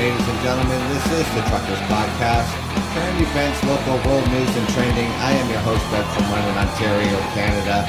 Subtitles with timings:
[0.00, 2.48] Ladies and gentlemen, this is the Truckers Podcast.
[2.94, 5.10] Current events, local world news, and trending.
[5.20, 7.86] I am your host, Brett from London, Ontario, Canada.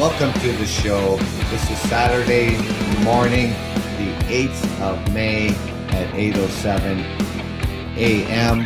[0.00, 1.18] Welcome to the show.
[1.50, 2.56] This is Saturday
[3.04, 3.50] morning,
[3.98, 5.48] the 8th of May
[5.90, 7.04] at 8.07
[7.98, 8.64] a.m.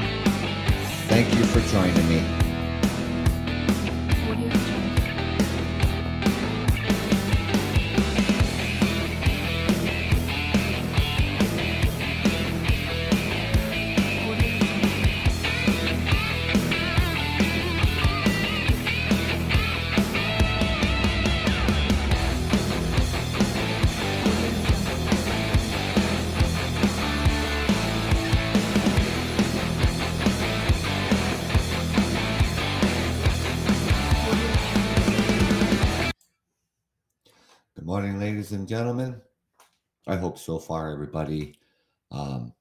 [1.09, 2.44] Thank you for joining me.
[38.75, 39.23] Gentlemen.
[40.09, 41.55] I hope so far everybody
[42.11, 42.53] um,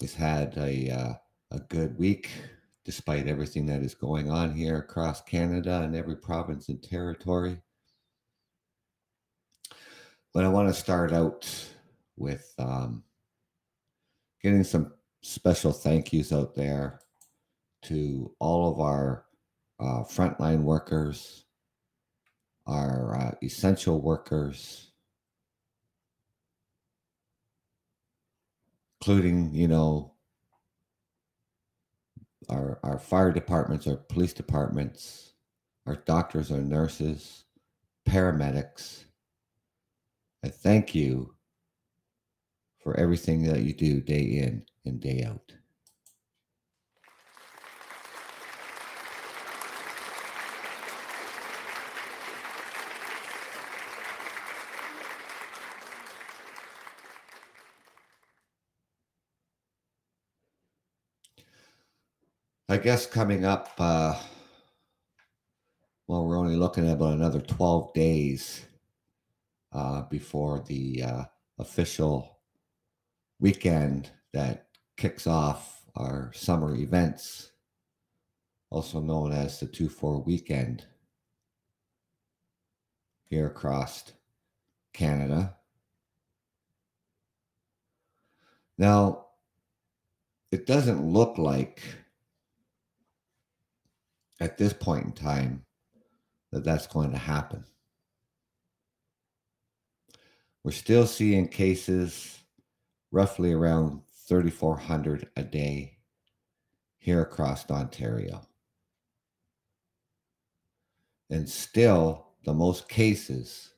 [0.00, 1.12] has had a uh,
[1.52, 2.30] a good week,
[2.84, 7.62] despite everything that is going on here across Canada and every province and territory.
[10.34, 11.48] But I want to start out
[12.16, 13.04] with um,
[14.42, 16.98] getting some special thank yous out there
[17.82, 19.26] to all of our
[19.78, 21.44] uh, frontline workers,
[22.66, 24.89] our uh, essential workers,
[29.00, 30.12] including, you know,
[32.48, 35.32] our, our fire departments, our police departments,
[35.86, 37.44] our doctors, our nurses,
[38.08, 39.04] paramedics.
[40.44, 41.34] I thank you
[42.82, 45.52] for everything that you do day in and day out.
[62.70, 64.14] I guess coming up, uh,
[66.06, 68.64] well, we're only looking at about another 12 days
[69.72, 71.24] uh, before the uh,
[71.58, 72.38] official
[73.40, 77.50] weekend that kicks off our summer events,
[78.70, 80.84] also known as the 2 4 weekend
[83.24, 84.12] here across
[84.92, 85.56] Canada.
[88.78, 89.26] Now,
[90.52, 91.82] it doesn't look like
[94.40, 95.64] at this point in time
[96.52, 97.64] that that's going to happen.
[100.64, 102.38] We're still seeing cases
[103.12, 105.98] roughly around 3,400 a day
[106.98, 108.42] here across Ontario.
[111.30, 113.70] And still, the most cases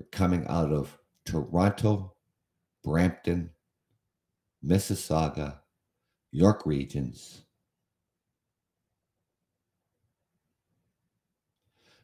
[0.00, 2.14] are coming out of Toronto,
[2.84, 3.50] Brampton,
[4.64, 5.58] Mississauga,
[6.32, 7.42] York regions,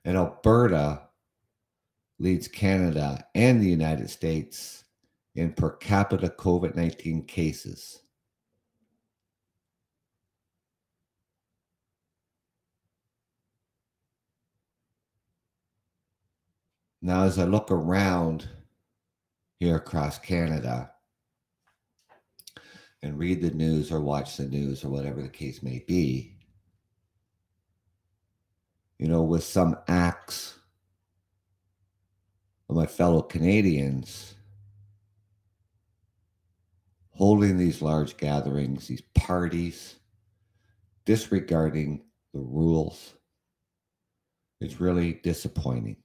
[0.05, 1.03] and Alberta
[2.19, 4.85] leads Canada and the United States
[5.35, 8.01] in per capita COVID 19 cases.
[17.01, 18.49] Now, as I look around
[19.61, 20.91] here across Canada
[23.03, 26.38] and read the news or watch the news or whatever the case may be,
[28.99, 30.59] you know, with some acts
[32.69, 34.35] of my fellow Canadians
[37.11, 39.97] holding these large gatherings, these parties,
[41.05, 43.15] disregarding the rules.
[44.61, 45.97] It's really disappointing.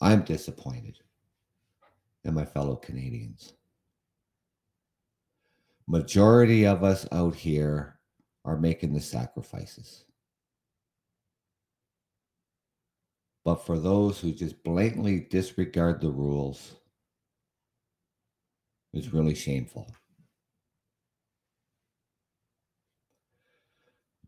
[0.00, 0.98] I'm disappointed
[2.24, 3.54] in my fellow Canadians.
[5.86, 7.98] Majority of us out here
[8.44, 10.04] are making the sacrifices.
[13.50, 16.76] But for those who just blatantly disregard the rules,
[18.92, 19.92] it's really shameful.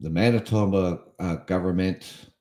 [0.00, 2.32] The Manitoba uh, government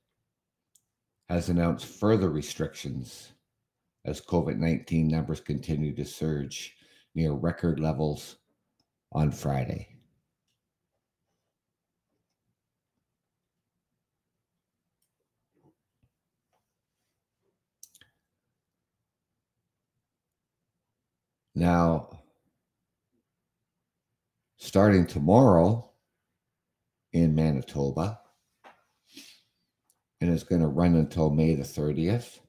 [1.30, 3.34] has announced further restrictions
[4.06, 6.76] as COVID 19 numbers continue to surge
[7.14, 8.38] near record levels
[9.12, 9.91] on Friday.
[21.54, 22.22] Now,
[24.58, 25.92] starting tomorrow
[27.12, 28.20] in Manitoba,
[30.22, 32.40] and it's going to run until May the 30th.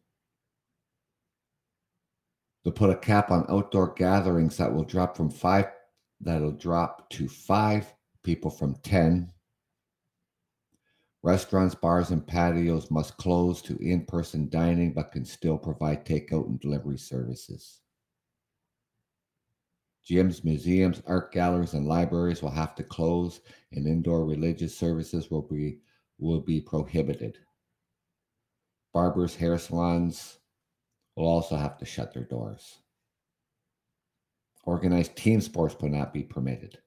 [2.64, 5.66] To put a cap on outdoor gatherings that will drop from five,
[6.20, 9.32] that'll drop to five people from 10.
[11.24, 16.46] Restaurants, bars, and patios must close to in person dining but can still provide takeout
[16.46, 17.81] and delivery services.
[20.08, 23.40] Gyms, museums, art galleries, and libraries will have to close,
[23.70, 25.78] and indoor religious services will be,
[26.18, 27.38] will be prohibited.
[28.92, 30.38] Barbers, hair salons
[31.16, 32.78] will also have to shut their doors.
[34.64, 36.78] Organized team sports will not be permitted.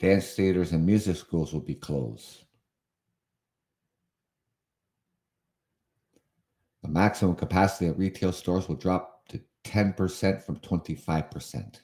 [0.00, 2.44] Dance theaters and music schools will be closed.
[6.82, 9.13] The maximum capacity of retail stores will drop
[9.64, 11.80] 10% from 25%.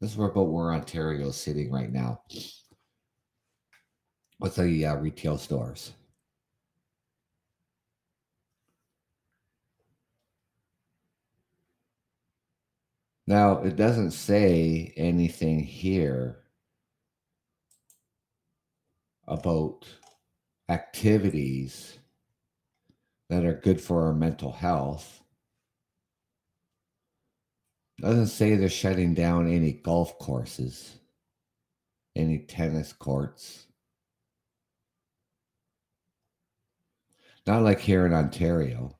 [0.00, 2.22] This is about where Ontario is sitting right now
[4.40, 5.92] with the uh, retail stores.
[13.26, 16.40] Now, it doesn't say anything here
[19.28, 19.86] about
[20.68, 21.98] activities
[23.28, 25.19] that are good for our mental health.
[28.00, 30.96] Doesn't say they're shutting down any golf courses,
[32.16, 33.66] any tennis courts.
[37.46, 38.96] Not like here in Ontario,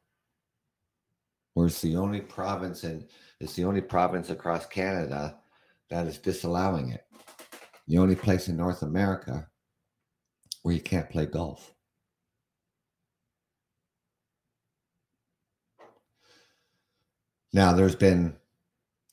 [1.55, 3.06] where it's the only province and
[3.41, 5.38] it's the only province across Canada
[5.88, 7.06] that is disallowing it.
[7.88, 9.49] The only place in North America
[10.62, 11.73] where you can't play golf.
[17.53, 18.37] Now, there's been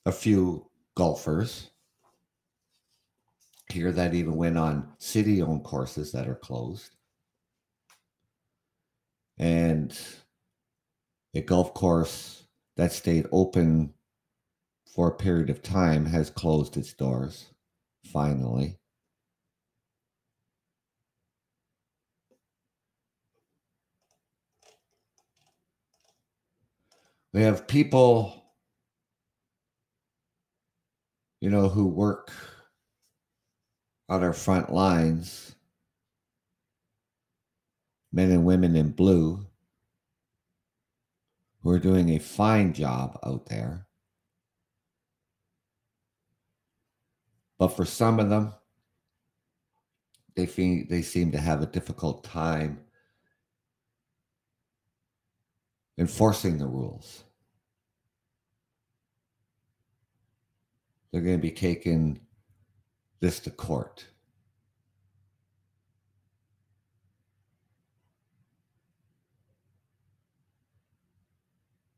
[0.08, 0.66] a few
[0.96, 1.70] golfers
[3.70, 6.96] here that even went on city owned courses that are closed.
[9.38, 9.96] And
[11.36, 13.94] a golf course that stayed open
[14.96, 17.50] for a period of time has closed its doors
[18.06, 18.80] finally.
[27.34, 28.47] We have people,
[31.40, 32.32] you know, who work
[34.10, 35.56] on our front lines,
[38.12, 39.46] men and women in blue,
[41.62, 43.88] who are doing a fine job out there.
[47.60, 48.54] But for some of them,
[50.36, 52.80] they feel, they seem to have a difficult time
[55.98, 57.24] enforcing the rules.
[61.18, 62.20] They're going to be taking
[63.22, 64.06] this to court.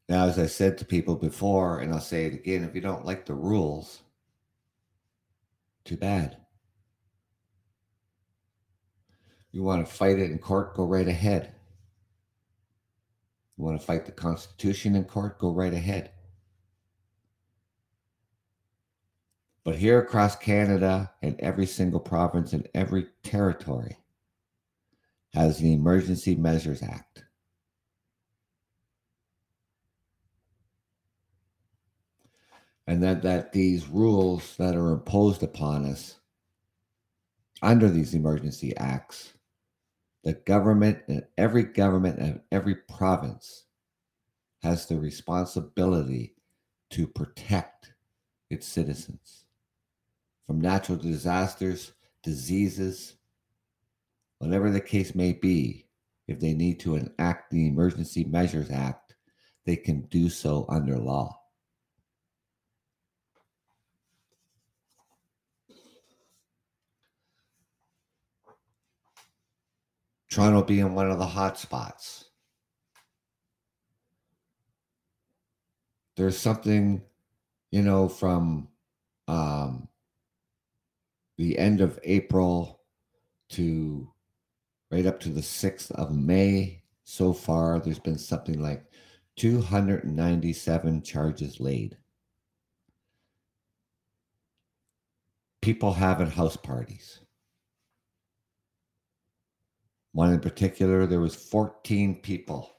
[0.08, 3.04] Now, as I said to people before, and I'll say it again if you don't
[3.04, 4.04] like the rules,
[5.84, 6.38] too bad.
[9.52, 11.56] You want to fight it in court, go right ahead.
[13.58, 16.12] You want to fight the Constitution in court, go right ahead.
[19.70, 23.98] But here across Canada and every single province and every territory
[25.36, 27.26] has the Emergency Measures Act.
[32.88, 36.16] and that, that these rules that are imposed upon us
[37.62, 39.34] under these emergency acts,
[40.24, 43.66] the government and every government and every province
[44.64, 46.34] has the responsibility
[46.90, 47.94] to protect
[48.50, 49.46] its citizens
[50.50, 51.92] from natural disasters,
[52.24, 53.18] diseases,
[54.40, 55.86] whatever the case may be.
[56.28, 59.14] If they need to enact the Emergency Measures Act,
[59.68, 61.40] they can do so under law.
[70.32, 72.26] Toronto being one of the hot spots.
[76.18, 77.04] There's something,
[77.70, 78.70] you know, from
[79.28, 79.89] um,
[81.40, 82.82] the end of April
[83.48, 84.12] to
[84.92, 88.84] right up to the 6th of May so far, there's been something like
[89.38, 91.98] 297 charges laid.
[95.62, 97.22] People having house parties.
[100.12, 102.70] One in particular, there was 14 people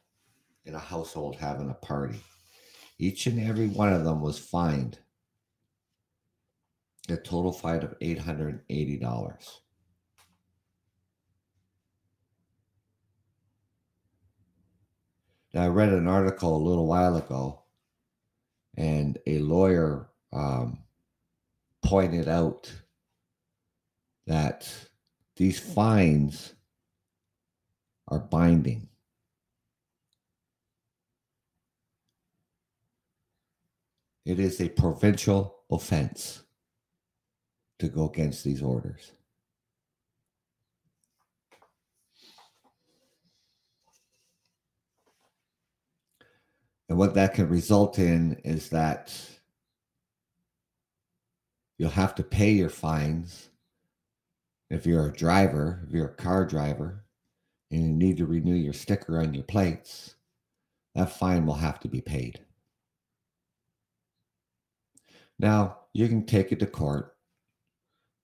[0.66, 2.20] in a household having a party.
[2.98, 4.98] Each and every one of them was fined
[7.08, 9.60] a total fine of $880.
[15.52, 17.62] Now, I read an article a little while ago,
[18.76, 20.84] and a lawyer um,
[21.82, 22.72] pointed out
[24.26, 24.72] that
[25.36, 26.54] these fines
[28.06, 28.88] are binding.
[34.24, 36.44] It is a provincial offense
[37.80, 39.12] to go against these orders.
[46.88, 49.14] And what that can result in is that
[51.78, 53.48] you'll have to pay your fines
[54.70, 57.04] if you're a driver, if you're a car driver,
[57.70, 60.16] and you need to renew your sticker on your plates,
[60.96, 62.40] that fine will have to be paid.
[65.38, 67.16] Now, you can take it to court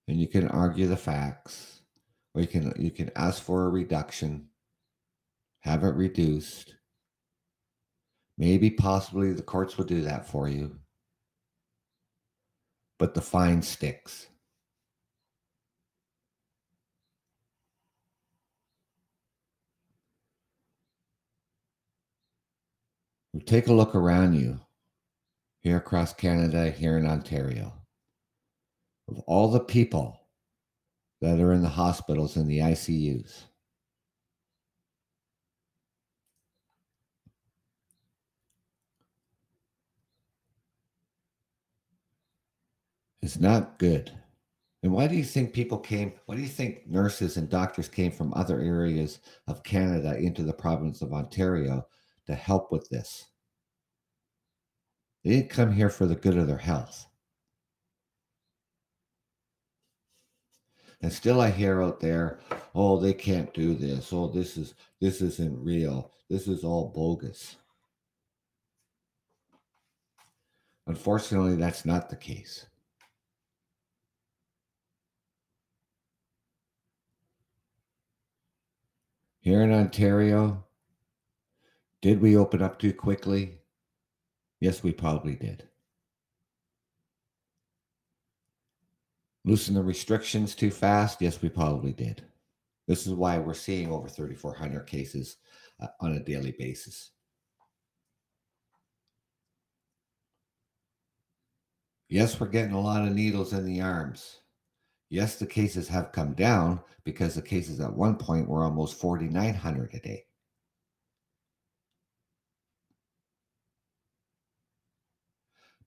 [0.07, 1.81] and you can argue the facts,
[2.33, 4.49] or you can you can ask for a reduction,
[5.61, 6.75] have it reduced.
[8.37, 10.77] Maybe possibly the courts will do that for you.
[12.99, 14.27] But the fine sticks.
[23.45, 24.59] Take a look around you
[25.59, 27.73] here across Canada, here in Ontario.
[29.09, 30.19] Of all the people
[31.21, 33.43] that are in the hospitals and the ICUs,
[43.21, 44.11] it's not good.
[44.83, 46.13] And why do you think people came?
[46.27, 50.53] Why do you think nurses and doctors came from other areas of Canada into the
[50.53, 51.87] province of Ontario
[52.27, 53.25] to help with this?
[55.23, 57.06] They didn't come here for the good of their health.
[61.01, 62.39] And still I hear out there,
[62.73, 64.11] oh, they can't do this.
[64.11, 66.11] Oh, this is this isn't real.
[66.29, 67.57] This is all bogus.
[70.87, 72.65] Unfortunately, that's not the case.
[79.41, 80.65] Here in Ontario,
[82.01, 83.59] did we open up too quickly?
[84.59, 85.67] Yes, we probably did.
[89.47, 91.21] Loosen the restrictions too fast?
[91.21, 92.21] Yes, we probably did.
[92.85, 95.37] This is why we're seeing over 3,400 cases
[95.79, 97.11] uh, on a daily basis.
[102.09, 104.41] Yes, we're getting a lot of needles in the arms.
[105.09, 109.93] Yes, the cases have come down because the cases at one point were almost 4,900
[109.93, 110.25] a day.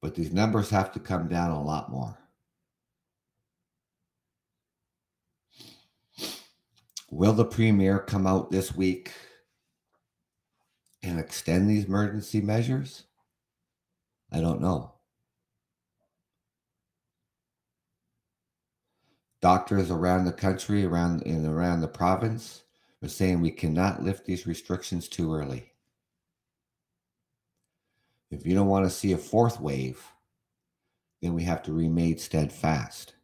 [0.01, 2.20] but these numbers have to come down a lot more.
[7.11, 9.13] Will the premier come out this week
[11.03, 13.03] and extend these emergency measures?
[14.33, 14.93] I don't know.
[19.43, 22.63] Doctors around the country, around and around the province,
[23.03, 25.73] are saying we cannot lift these restrictions too early.
[28.31, 30.01] If you don't want to see a fourth wave,
[31.23, 33.15] then we have to remain steadfast.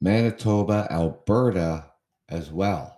[0.00, 1.90] Manitoba, Alberta
[2.28, 2.94] as well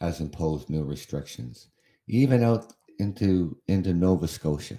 [0.00, 1.68] has imposed new restrictions.
[2.06, 4.78] Even out into into Nova Scotia.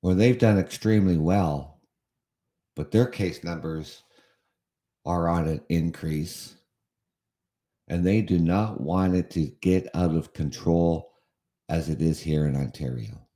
[0.00, 1.80] Where they've done extremely well,
[2.76, 4.02] but their case numbers
[5.04, 6.54] are on an increase.
[7.88, 11.10] And they do not want it to get out of control
[11.70, 13.27] as it is here in Ontario.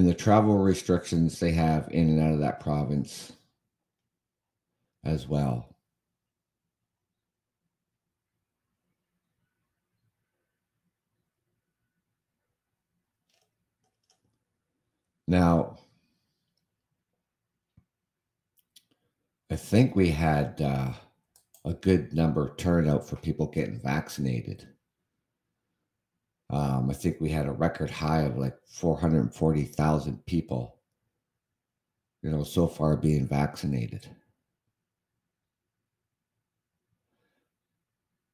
[0.00, 3.32] And the travel restrictions they have in and out of that province
[5.04, 5.76] as well.
[15.28, 15.76] Now,
[19.50, 20.94] I think we had uh,
[21.66, 24.66] a good number turnout for people getting vaccinated.
[26.50, 30.76] Um, I think we had a record high of like 440,000 people,
[32.22, 34.08] you know, so far being vaccinated.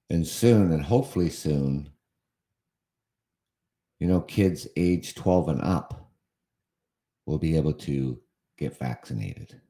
[0.09, 1.91] And soon, and hopefully soon,
[3.99, 6.11] You know, kids age 12 and up
[7.25, 8.21] will be able to
[8.59, 9.61] get vaccinated.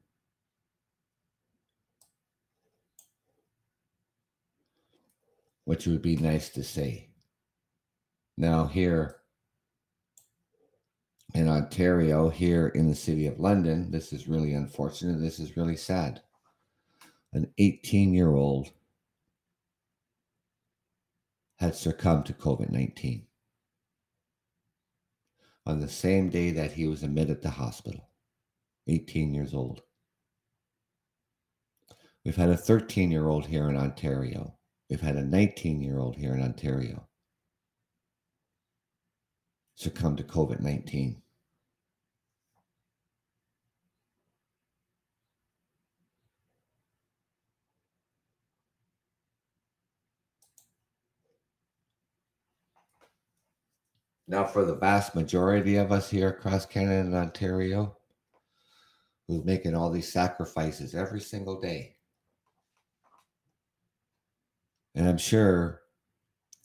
[5.63, 7.09] Which would be nice to say.
[8.37, 9.17] Now, here
[11.33, 15.19] in Ontario, here in the city of London, this is really unfortunate.
[15.19, 16.21] This is really sad.
[17.33, 18.69] An 18 year old
[21.57, 23.25] had succumbed to COVID 19
[25.65, 28.07] on the same day that he was admitted to hospital,
[28.87, 29.81] 18 years old.
[32.23, 34.53] We've had a 13 year old here in Ontario.
[34.89, 37.06] We've had a 19 year old here in Ontario
[39.77, 41.21] succumb to COVID 19.
[54.29, 57.95] Now, for the vast majority of us here across Canada and Ontario,
[59.27, 61.95] who's making all these sacrifices every single day,
[64.95, 65.81] and I'm sure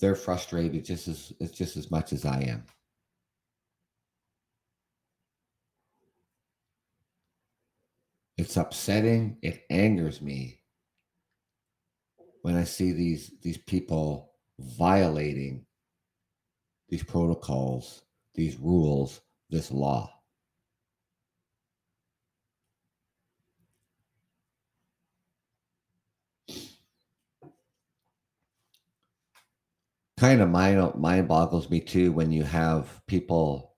[0.01, 2.65] they're frustrated just as just as much as I am.
[8.43, 9.37] It's upsetting.
[9.41, 10.63] It angers me
[12.41, 15.65] when I see these these people violating
[16.89, 18.03] these protocols,
[18.35, 20.13] these rules, this law.
[30.19, 33.77] Kind of mind, mind boggles me too when you have people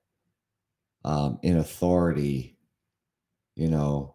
[1.05, 2.57] um, in authority,
[3.57, 4.14] you know,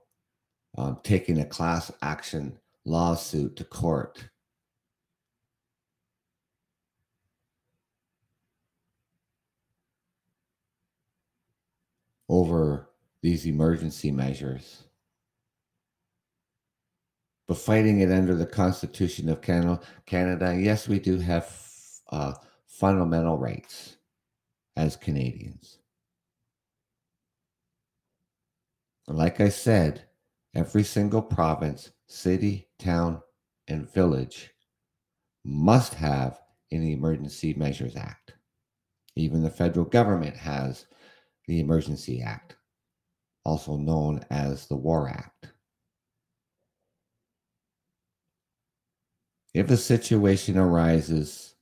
[0.78, 4.30] um, taking a class action lawsuit to court.
[12.28, 12.90] Over
[13.22, 14.84] these emergency measures.
[17.48, 21.52] But fighting it under the Constitution of Canada, yes, we do have
[22.12, 22.34] uh,
[22.68, 23.98] fundamental rights
[24.76, 25.80] as Canadians.
[29.08, 30.04] And like I said,
[30.60, 33.22] Every single province, city, town,
[33.70, 34.52] and village
[35.46, 36.38] must have
[36.70, 38.34] an Emergency Measures Act.
[39.16, 40.86] Even the federal government has
[41.48, 42.58] the Emergency Act,
[43.46, 45.48] also known as the War Act.
[49.54, 51.56] If a situation arises,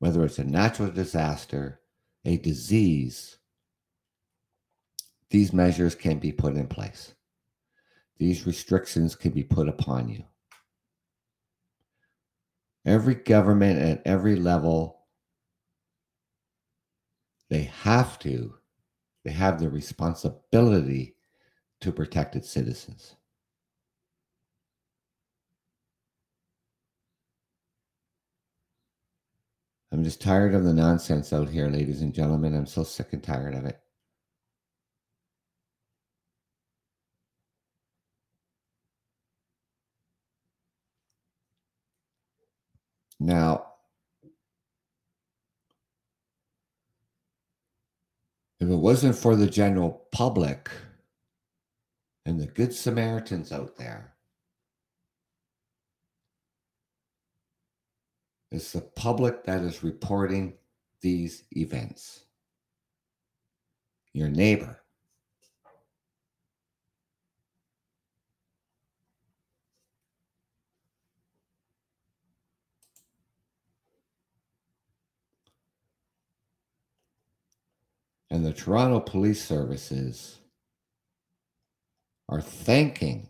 [0.00, 1.80] whether it's a natural disaster,
[2.26, 3.38] a disease,
[5.30, 7.14] these measures can be put in place.
[8.22, 10.22] These restrictions can be put upon you.
[12.86, 15.00] Every government at every level,
[17.50, 18.54] they have to,
[19.24, 21.16] they have the responsibility
[21.80, 23.16] to protect its citizens.
[29.90, 32.54] I'm just tired of the nonsense out here, ladies and gentlemen.
[32.54, 33.81] I'm so sick and tired of it.
[43.22, 43.66] Now,
[48.58, 50.68] if it wasn't for the general public
[52.26, 54.14] and the good Samaritans out there,
[58.50, 60.54] it's the public that is reporting
[61.00, 62.24] these events.
[64.12, 64.81] Your neighbor,
[78.32, 80.38] and the Toronto Police Services
[82.30, 83.28] are thanking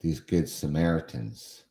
[0.00, 1.64] these good Samaritans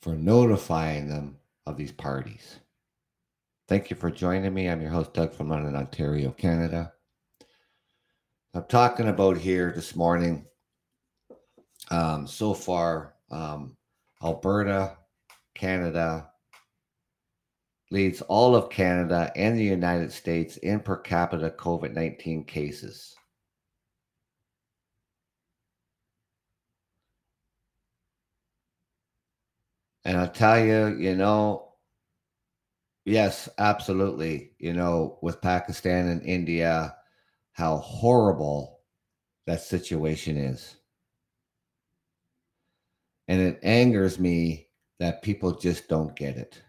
[0.00, 2.60] for notifying them of these parties.
[3.66, 4.68] Thank you for joining me.
[4.68, 6.92] I'm your host, Doug from London, Ontario, Canada.
[8.54, 10.46] I'm talking about here this morning.
[11.90, 13.76] Um, so far, um,
[14.22, 14.98] Alberta,
[15.56, 16.28] Canada,
[17.92, 23.14] leads all of Canada and the United States in per capita COVID 19 cases.
[30.04, 31.74] And I'll tell you, you know,
[33.04, 34.52] yes, absolutely.
[34.58, 36.96] You know, with Pakistan and India,
[37.52, 38.80] how horrible
[39.46, 40.76] that situation is.
[43.28, 46.60] And it angers me that people just don't get it.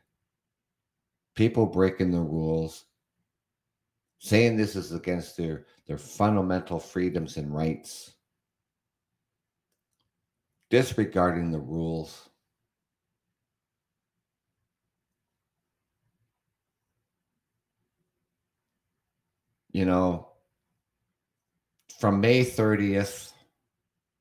[1.35, 2.85] People breaking the rules,
[4.19, 8.13] saying this is against their, their fundamental freedoms and rights,
[10.69, 12.29] disregarding the rules.
[19.71, 20.29] You know,
[21.99, 23.31] from May 30th,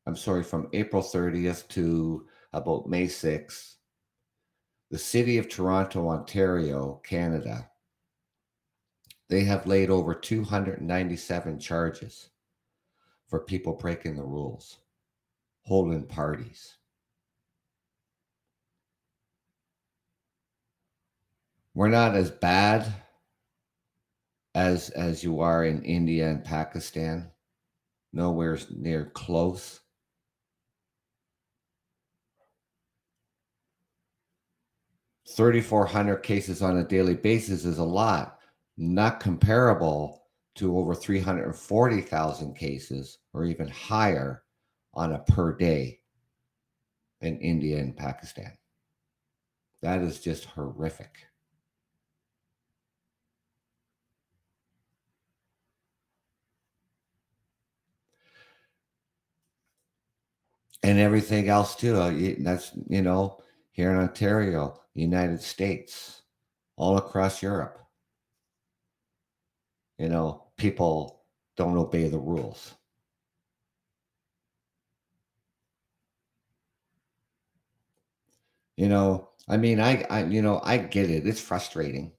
[0.06, 3.74] I'm sorry, from April 30th to about May 6th,
[4.92, 7.70] the city of Toronto, Ontario, Canada,
[9.30, 12.28] they have laid over 297 charges
[13.26, 14.80] for people breaking the rules,
[15.62, 16.76] holding parties.
[21.72, 22.92] We're not as bad
[24.54, 27.30] as as you are in India and Pakistan.
[28.12, 29.80] Nowhere near close.
[35.28, 38.38] 3,400 cases on a daily basis is a lot,
[38.76, 44.42] not comparable to over 340,000 cases or even higher
[44.94, 46.00] on a per day
[47.20, 48.52] in India and Pakistan.
[49.80, 51.26] That is just horrific.
[60.84, 61.96] And everything else too.
[61.96, 63.38] Uh, that's you know
[63.72, 66.22] here in Ontario, United States,
[66.76, 67.78] all across Europe.
[69.98, 71.24] You know, people
[71.56, 72.74] don't obey the rules.
[78.76, 81.26] You know, I mean, I, I, you know, I get it.
[81.26, 82.12] It's frustrating.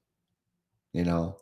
[0.94, 1.38] You know,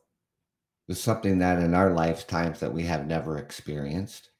[0.87, 4.31] it's something that in our lifetimes that we have never experienced,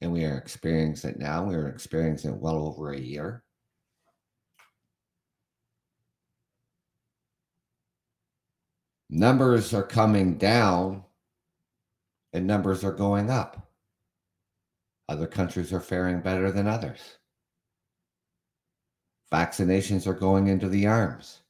[0.00, 1.44] and we are experiencing it now.
[1.44, 3.44] We are experiencing it well over a year.
[9.12, 11.04] Numbers are coming down
[12.32, 13.68] and numbers are going up.
[15.06, 17.18] Other countries are faring better than others.
[19.30, 21.42] Vaccinations are going into the arms.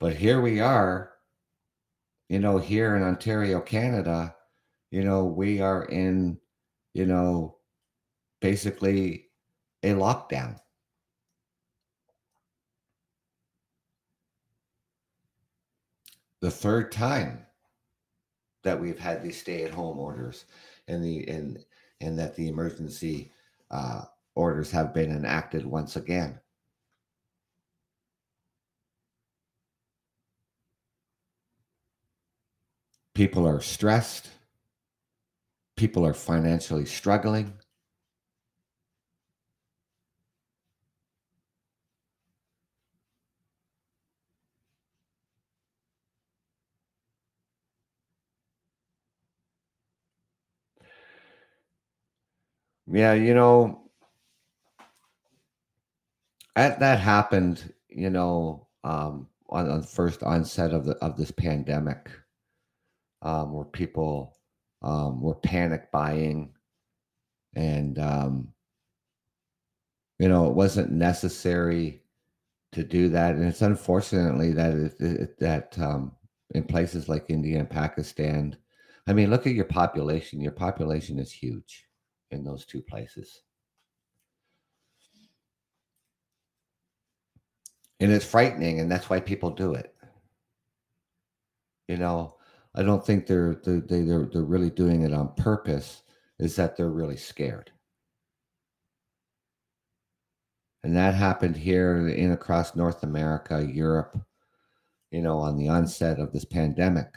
[0.00, 1.12] But here we are,
[2.28, 4.34] you know, here in Ontario, Canada,
[4.90, 6.36] you know, we are in,
[6.94, 7.58] you know,
[8.40, 9.28] basically
[9.84, 10.58] a lockdown.
[16.40, 17.44] The third time
[18.64, 20.44] that we've had these stay-at-home orders
[20.88, 21.64] and the and
[22.00, 23.32] and that the emergency
[23.70, 24.02] uh,
[24.34, 26.38] orders have been enacted once again.
[33.14, 34.30] People are stressed.
[35.76, 37.52] People are financially struggling.
[52.90, 53.82] Yeah, you know,
[56.56, 61.30] that that happened, you know, um, on, on the first onset of the of this
[61.30, 62.10] pandemic,
[63.20, 64.38] um, where people
[64.82, 66.54] um, were panic buying,
[67.54, 68.48] and um,
[70.18, 72.02] you know, it wasn't necessary
[72.72, 76.12] to do that, and it's unfortunately that it, it, that um,
[76.54, 78.56] in places like India and Pakistan,
[79.06, 80.40] I mean, look at your population.
[80.40, 81.87] Your population is huge
[82.30, 83.42] in those two places.
[88.00, 89.94] And it's frightening, and that's why people do it.
[91.88, 92.36] You know,
[92.74, 96.02] I don't think they're they're they're, they're really doing it on purpose.
[96.38, 97.72] Is that they're really scared.
[100.84, 104.16] And that happened here in across North America, Europe,
[105.10, 107.08] you know, on the onset of this pandemic.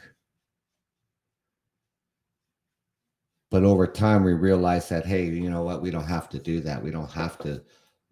[3.52, 5.82] But over time we realized that hey you know what?
[5.82, 6.82] We don't have to do that.
[6.82, 7.62] We don't have to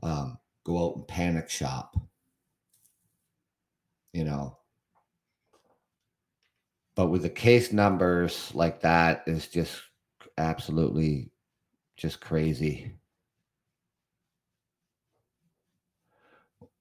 [0.03, 1.97] um, go out and panic shop.
[4.13, 4.59] You know?
[6.95, 9.81] But with the case numbers like that is just
[10.37, 11.31] absolutely
[11.97, 12.93] just crazy.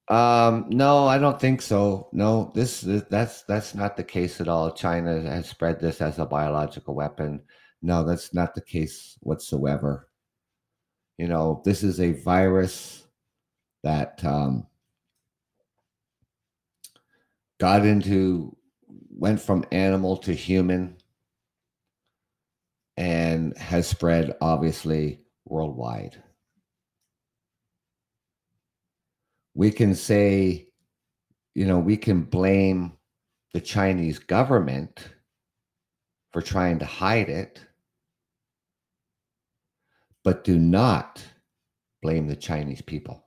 [0.09, 2.09] Um no i don't think so.
[2.11, 4.73] No this that's that's not the case at all.
[4.73, 7.41] China has spread this as a biological weapon
[7.81, 10.09] no, that's not the case whatsoever.
[11.17, 13.05] You know, this is a virus
[13.83, 14.67] that um,
[17.59, 18.55] got into,
[19.09, 20.97] went from animal to human,
[22.97, 26.21] and has spread obviously worldwide.
[29.59, 30.69] we can say,
[31.53, 32.93] you know, we can blame
[33.53, 35.09] the Chinese government
[36.31, 37.59] for trying to hide it,
[40.29, 41.25] but do not
[42.03, 43.25] blame the Chinese people.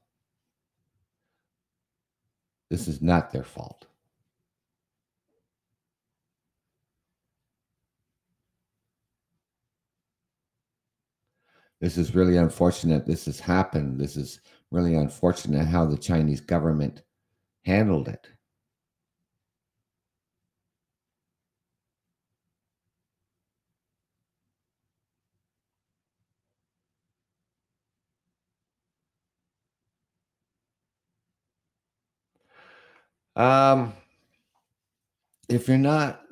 [2.71, 3.87] This is not their fault.
[11.81, 13.05] This is really unfortunate.
[13.05, 13.99] This has happened.
[13.99, 14.39] This is
[14.71, 17.03] really unfortunate how the Chinese government
[17.65, 18.29] handled it.
[33.37, 33.95] Um,
[35.49, 36.23] if you're not,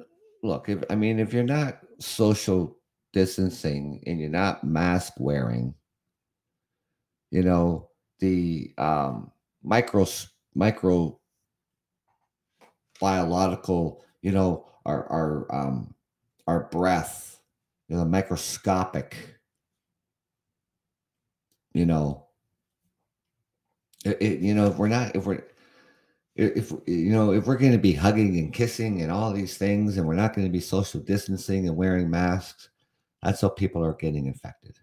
[0.42, 2.76] look, if I mean, if you're not social
[3.12, 5.74] distancing and you're not mask wearing,
[7.30, 9.30] you know, the um,
[9.62, 10.06] micro
[10.54, 11.18] micro
[13.00, 15.94] biological, you know, our our um,
[16.46, 17.40] our breath,
[17.88, 19.16] you know, microscopic,
[21.72, 22.26] you know,
[24.04, 25.44] it, it, you know, if we're not if we're
[26.40, 29.98] if you know if we're going to be hugging and kissing and all these things
[29.98, 32.70] and we're not going to be social distancing and wearing masks
[33.22, 34.78] that's how people are getting infected.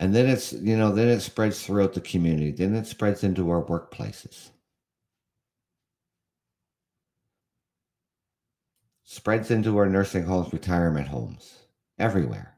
[0.00, 2.52] And then it's you know then it spreads throughout the community.
[2.52, 4.50] Then it spreads into our workplaces.
[9.04, 11.54] Spreads into our nursing homes retirement homes
[11.98, 12.57] everywhere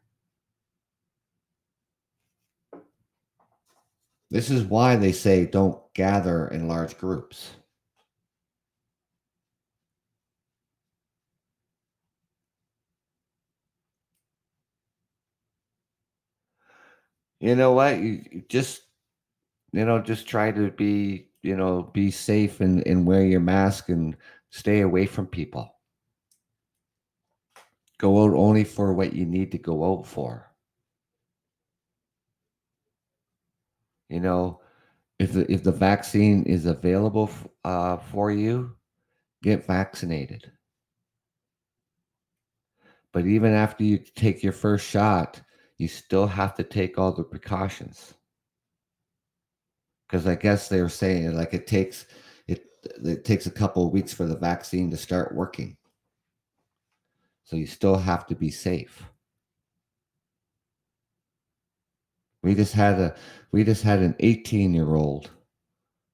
[4.30, 7.50] This is why they say don't gather in large groups.
[17.40, 17.98] You know what?
[17.98, 18.82] You, just,
[19.72, 23.88] you know, just try to be, you know, be safe and, and wear your mask
[23.88, 24.16] and
[24.50, 25.74] stay away from people.
[27.98, 30.49] Go out only for what you need to go out for.
[34.10, 34.60] You know,
[35.20, 37.30] if the, if the vaccine is available
[37.64, 38.74] uh, for you,
[39.42, 40.50] get vaccinated.
[43.12, 45.40] But even after you take your first shot,
[45.78, 48.14] you still have to take all the precautions.
[50.08, 52.06] Because I guess they were saying like it takes
[52.48, 52.64] it
[53.04, 55.76] it takes a couple of weeks for the vaccine to start working.
[57.44, 59.04] So you still have to be safe.
[62.42, 63.14] We just had a
[63.53, 65.31] we just had an 18 year old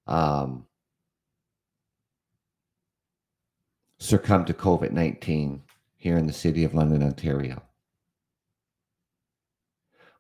[0.07, 0.67] um,
[3.99, 5.63] succumb to COVID 19
[5.97, 7.63] here in the city of London, Ontario.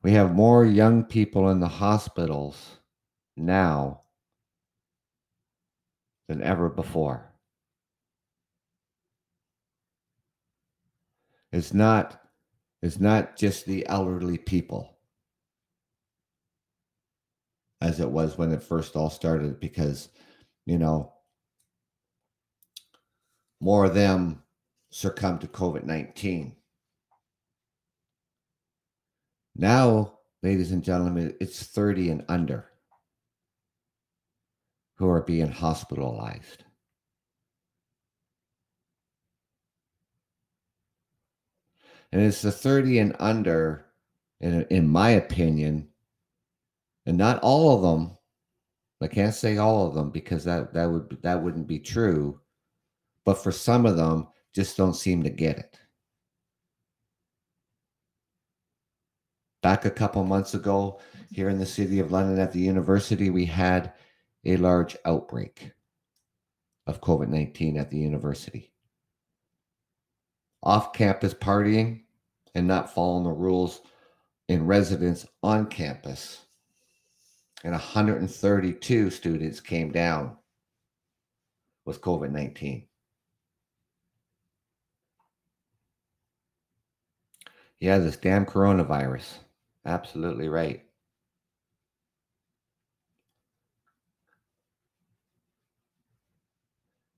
[0.03, 2.79] We have more young people in the hospitals
[3.37, 4.03] now
[6.29, 7.33] than ever before.
[11.53, 12.21] It's not
[12.83, 14.96] it's not just the elderly people
[17.87, 20.09] as it was when it first all started because,
[20.65, 21.13] you know,
[23.61, 24.43] more of them
[24.91, 26.57] succumbed to COVID 19.
[29.55, 32.67] Now, ladies and gentlemen, it's 30 and under
[34.97, 36.65] who are being hospitalized.
[42.11, 43.87] And it's the 30 and under,
[44.41, 45.89] in, in my opinion,
[47.07, 48.17] and not all of them.
[49.01, 52.41] I can't say all of them because that that would that wouldn't be true.
[53.25, 55.79] But for some of them, just don't seem to get it.
[59.63, 63.45] Back a couple months ago, here in the city of London at the university, we
[63.45, 63.93] had
[64.45, 65.73] a large outbreak
[66.87, 68.73] of COVID 19 at the university.
[70.63, 72.03] Off campus partying
[72.55, 73.83] and not following the rules
[74.49, 76.46] in residence on campus
[77.67, 80.37] and 132 students came down
[81.85, 82.87] with COVID 19.
[87.81, 89.27] Yeah, this damn coronavirus.
[89.85, 90.85] Absolutely right.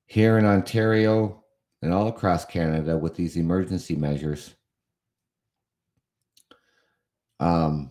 [0.06, 1.44] Here in Ontario
[1.82, 4.54] and all across Canada, with these emergency measures,
[7.38, 7.90] um,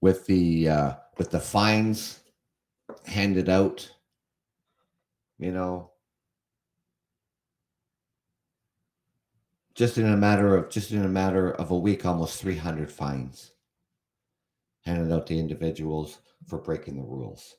[0.00, 2.20] with the uh, with the fines
[3.06, 3.90] handed out.
[5.38, 5.92] You know,
[9.74, 13.52] just in a matter of just in a matter of a week, almost 300 fines
[14.84, 17.56] handed out to individuals for breaking the rules.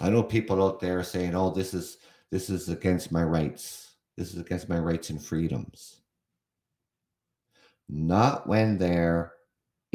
[0.00, 1.98] I know people out there saying, "Oh, this is
[2.30, 3.94] this is against my rights.
[4.16, 6.00] This is against my rights and freedoms."
[7.88, 9.35] Not when there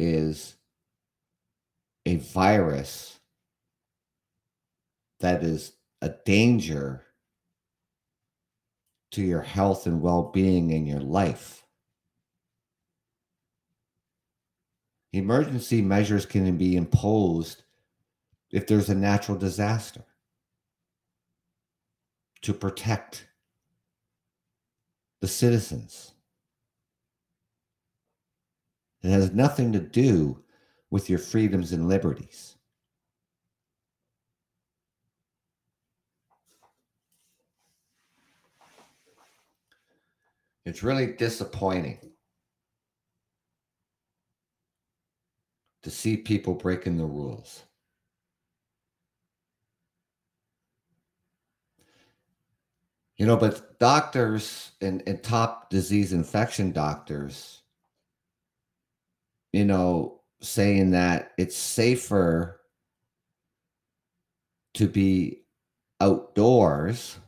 [0.01, 0.55] is
[2.07, 3.19] a virus
[5.19, 7.03] that is a danger
[9.11, 11.63] to your health and well-being in your life.
[15.13, 17.61] Emergency measures can be imposed
[18.49, 20.03] if there's a natural disaster
[22.41, 23.27] to protect
[25.19, 26.13] the citizens.
[29.03, 30.43] It has nothing to do
[30.89, 32.55] with your freedoms and liberties.
[40.65, 41.97] It's really disappointing
[45.81, 47.63] to see people breaking the rules.
[53.17, 57.60] You know, but doctors and, and top disease infection doctors,
[59.53, 62.61] you know, saying that it's safer
[64.73, 65.43] to be
[65.99, 67.19] outdoors.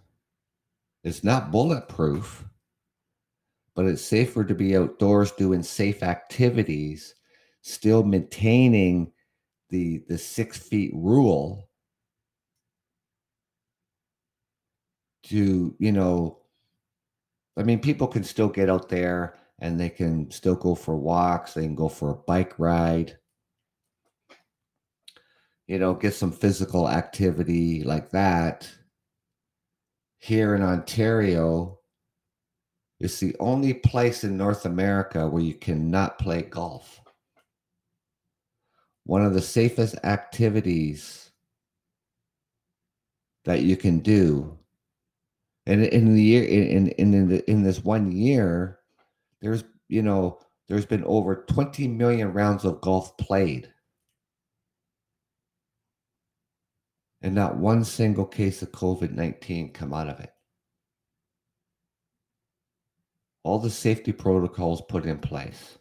[1.03, 2.45] It's not bulletproof,
[3.75, 7.15] but it's safer to be outdoors doing safe activities,
[7.61, 9.11] still maintaining
[9.69, 11.69] the the six feet rule
[15.23, 16.39] to, you know,
[17.57, 21.53] I mean, people can still get out there and they can still go for walks,
[21.53, 23.17] they can go for a bike ride,
[25.67, 28.69] you know, get some physical activity like that.
[30.19, 31.79] Here in Ontario,
[32.99, 36.99] it's the only place in North America where you cannot play golf.
[39.05, 41.31] One of the safest activities
[43.45, 44.57] that you can do
[45.65, 48.79] and in the year in in in, the, in this one year
[49.43, 53.71] there's you know there's been over 20 million rounds of golf played.
[57.21, 60.31] And not one single case of covid-19 come out of it.
[63.43, 65.77] All the safety protocols put in place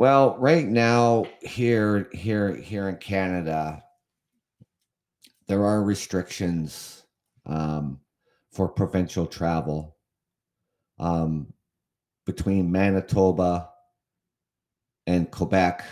[0.00, 3.82] Well, right now here here here in Canada,
[5.46, 7.02] there are restrictions
[7.44, 8.00] um,
[8.50, 9.98] for provincial travel
[10.98, 11.52] um,
[12.24, 13.68] between Manitoba
[15.06, 15.84] and Quebec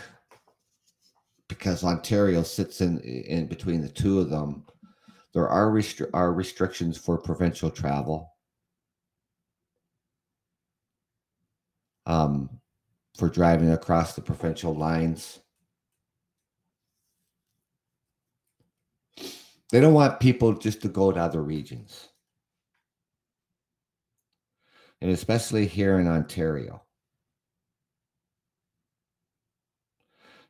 [1.47, 4.65] because Ontario sits in in between the two of them.
[5.35, 8.33] There are restri- are restrictions for provincial travel.
[12.07, 12.58] Um,
[13.19, 15.39] for driving across the provincial lines.
[19.71, 22.07] They don't want people just to go to other regions.
[25.01, 26.81] And especially here in Ontario.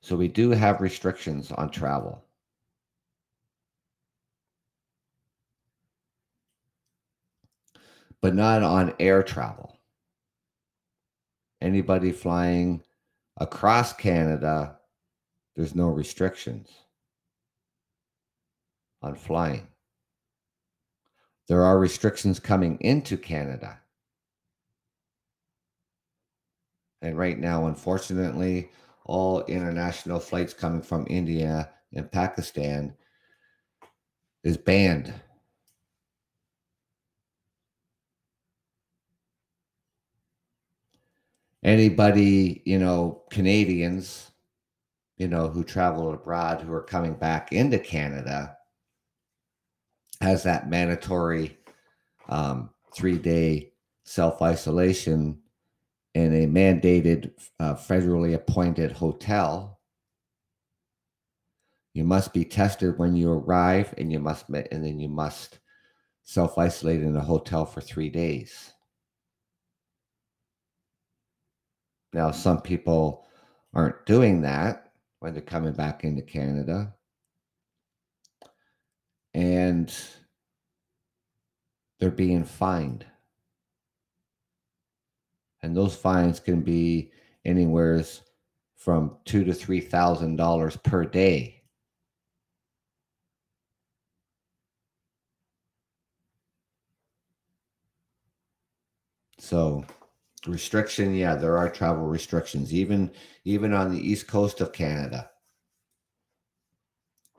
[0.01, 2.23] So we do have restrictions on travel.
[8.21, 9.78] But not on air travel
[11.61, 12.83] anybody flying
[13.37, 14.77] across Canada,
[15.55, 16.69] there's no restrictions
[19.01, 19.67] on flying.
[21.47, 23.79] There are restrictions coming into Canada.
[27.01, 28.69] And right now, unfortunately,
[29.05, 32.93] all international flights coming from India and Pakistan
[34.43, 35.13] is banned
[41.63, 44.31] anybody, you know, Canadians,
[45.17, 48.55] you know, who travel abroad who are coming back into Canada
[50.21, 51.57] has that mandatory
[52.27, 53.71] um, three day
[54.03, 55.39] self isolation
[56.15, 59.79] in a mandated uh, federally appointed hotel.
[61.93, 65.59] You must be tested when you arrive, and you must and then you must
[66.23, 68.73] self isolate in a hotel for three days.
[72.13, 73.25] Now, some people
[73.73, 76.93] aren't doing that when they're coming back into Canada.
[79.33, 79.93] And
[81.99, 83.05] they're being fined.
[85.61, 87.11] And those fines can be
[87.45, 88.03] anywhere
[88.75, 91.61] from two to three thousand dollars per day.
[99.37, 99.83] So
[100.47, 103.11] restriction, yeah, there are travel restrictions, even
[103.45, 105.29] even on the east coast of Canada.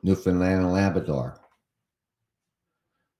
[0.03, 1.41] Newfoundland and Labrador.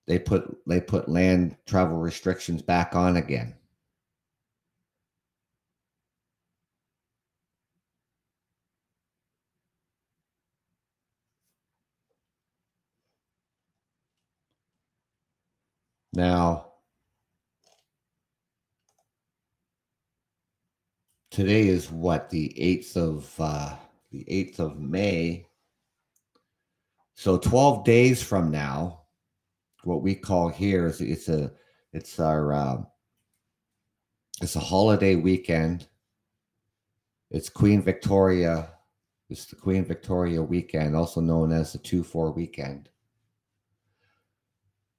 [0.07, 3.55] They put they put land travel restrictions back on again.
[16.13, 16.70] Now,
[21.31, 23.75] today is what the 8th of uh,
[24.11, 25.47] the 8th of May.
[27.15, 29.03] So 12 days from now,
[29.85, 31.53] what we call here is it's a
[31.93, 32.83] it's our uh,
[34.43, 35.87] it's a holiday weekend.
[37.31, 38.71] It's Queen Victoria.
[39.29, 42.89] It's the Queen Victoria weekend, also known as the two four weekend.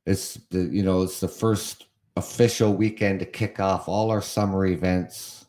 [0.05, 4.65] It's the you know it's the first official weekend to kick off all our summer
[4.65, 5.40] events.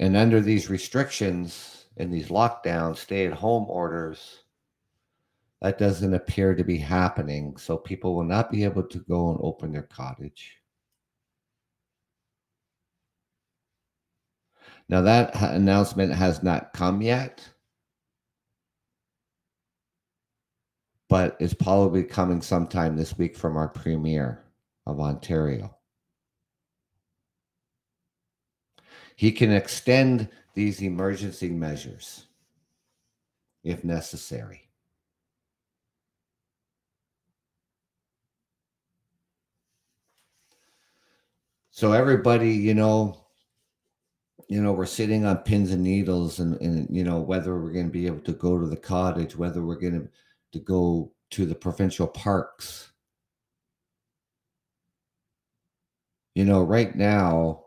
[0.00, 4.42] And under these restrictions and these lockdowns, stay at home orders,
[5.60, 7.56] that doesn't appear to be happening.
[7.56, 10.56] So people will not be able to go and open their cottage.
[14.88, 17.48] Now, that announcement has not come yet,
[21.08, 24.42] but is probably coming sometime this week from our Premier
[24.86, 25.76] of Ontario.
[29.16, 32.26] He can extend these emergency measures
[33.64, 34.68] if necessary.
[41.70, 43.24] So everybody, you know,
[44.48, 47.86] you know, we're sitting on pins and needles and, and you know, whether we're going
[47.86, 50.08] to be able to go to the cottage, whether we're going to,
[50.52, 52.92] to go to the provincial parks.
[56.34, 57.61] You know, right now,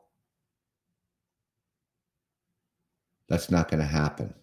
[3.28, 4.34] that's not going to happen.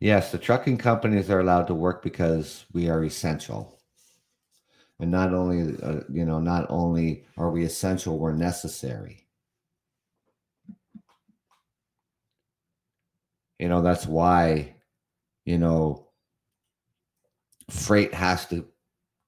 [0.00, 3.78] Yes, the trucking companies are allowed to work because we are essential.
[4.98, 9.26] And not only uh, you know not only are we essential we're necessary.
[13.58, 14.74] You know that's why
[15.44, 16.08] you know
[17.70, 18.66] freight has to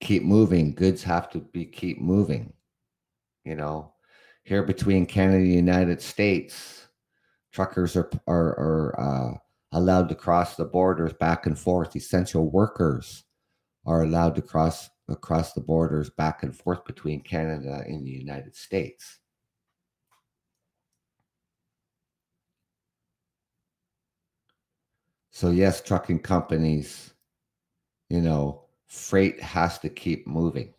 [0.01, 0.75] keep moving.
[0.75, 2.53] Goods have to be keep moving
[3.45, 3.92] you know
[4.45, 6.89] here between canada and the united states
[7.53, 9.39] truckers are are, are uh,
[9.73, 13.25] allowed to cross the borders back and forth essential workers
[13.85, 18.55] are allowed to cross across the borders back and forth between Canada and the United
[18.55, 19.19] States.
[25.31, 27.15] So, yes, trucking companies,
[28.11, 30.75] you know, freight has to keep moving.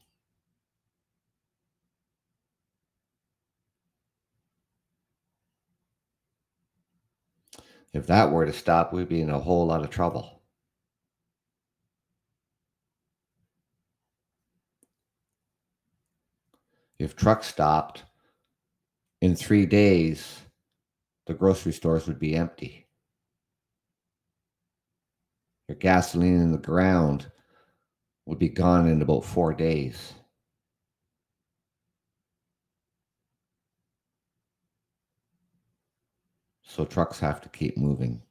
[7.93, 10.33] If that were to stop, we'd be in a whole lot of trouble.
[17.03, 18.03] if trucks stopped
[19.21, 20.41] in three days,
[21.27, 22.87] the grocery stores would be empty.
[25.67, 27.31] Your gasoline in the ground
[28.25, 30.13] would be gone in about four days.
[36.73, 38.23] So trucks have to keep moving.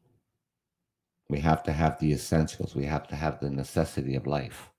[1.28, 2.74] We have to have the essentials.
[2.74, 4.72] We have to have the necessity of life.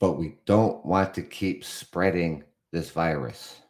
[0.00, 3.60] but we don't want to keep spreading this virus.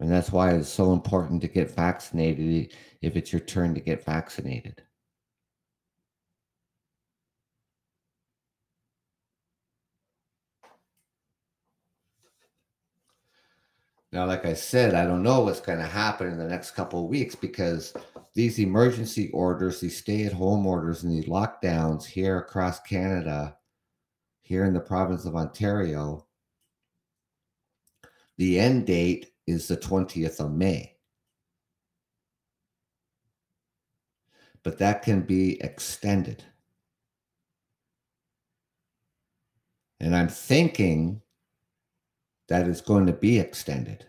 [0.00, 4.04] And that's why it's so important to get vaccinated if it's your turn to get
[4.04, 4.82] vaccinated.
[14.14, 17.02] Now, like I said, I don't know what's going to happen in the next couple
[17.02, 17.92] of weeks because
[18.32, 23.56] these emergency orders, these stay at home orders, and these lockdowns here across Canada,
[24.42, 26.28] here in the province of Ontario,
[28.38, 30.94] the end date is the 20th of May.
[34.62, 36.44] But that can be extended.
[39.98, 41.20] And I'm thinking
[42.48, 44.06] that is going to be extended.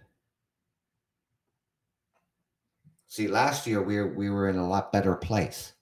[3.07, 5.73] See, last year we were, we were in a lot better place.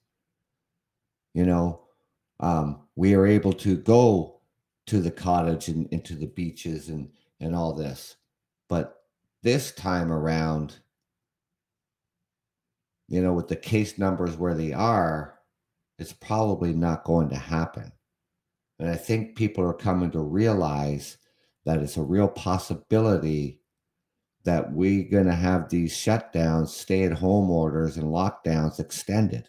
[1.34, 1.80] You know,
[2.38, 4.40] um, we are able to go
[4.86, 8.16] to the cottage and into the beaches and and all this,
[8.68, 9.02] but
[9.42, 10.76] this time around,
[13.08, 15.40] you know, with the case numbers where they are,
[15.98, 17.92] it's probably not going to happen.
[18.78, 21.18] And I think people are coming to realize
[21.64, 23.60] that it's a real possibility
[24.44, 29.48] that we're going to have these shutdowns, stay at home orders, and lockdowns extended.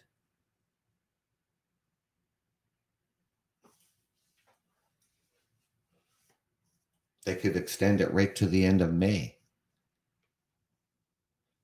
[7.26, 9.36] They could extend it right to the end of May.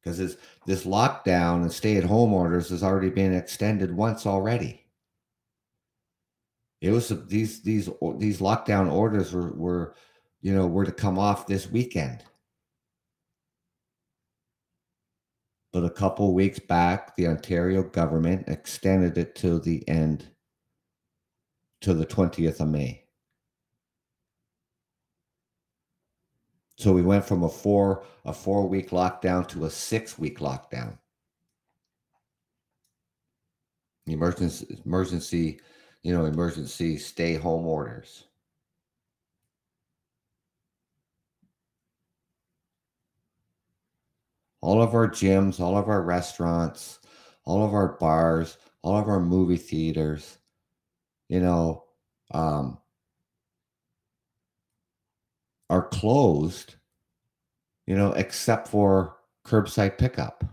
[0.02, 0.36] Because this,
[0.66, 4.84] this lockdown and stay at home orders has already been extended once already.
[6.80, 7.88] It was these these
[8.18, 9.94] these lockdown orders were, were
[10.42, 12.22] you know were to come off this weekend.
[15.72, 20.28] But a couple weeks back, the Ontario government extended it to the end,
[21.80, 23.04] to the 20th of May.
[26.76, 30.98] So we went from a four a four week lockdown to a six week lockdown.
[34.06, 35.60] Emergency emergency,
[36.02, 38.24] you know, emergency stay home orders.
[44.62, 47.00] All of our gyms, all of our restaurants,
[47.44, 50.38] all of our bars, all of our movie theaters,
[51.28, 51.84] you know,
[52.32, 52.78] um,
[55.68, 56.76] are closed,
[57.86, 60.44] you know, except for curbside pickup.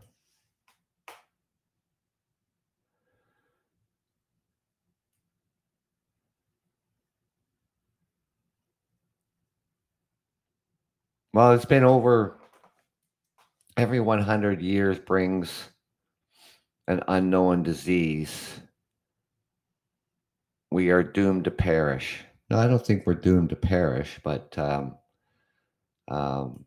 [11.31, 12.38] Well, it's been over
[13.79, 15.69] every 100 years brings
[16.89, 18.59] an unknown disease.
[20.69, 22.19] We are doomed to perish.
[22.49, 24.97] No, I don't think we're doomed to perish, but um,
[26.09, 26.65] um,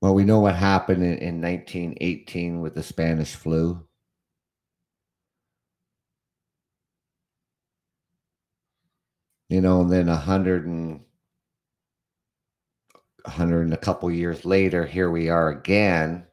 [0.00, 3.86] well, we know what happened in, in 1918 with the Spanish flu.
[9.48, 11.02] You know, and then a hundred and
[13.24, 16.26] 100 and a couple years later, here we are again,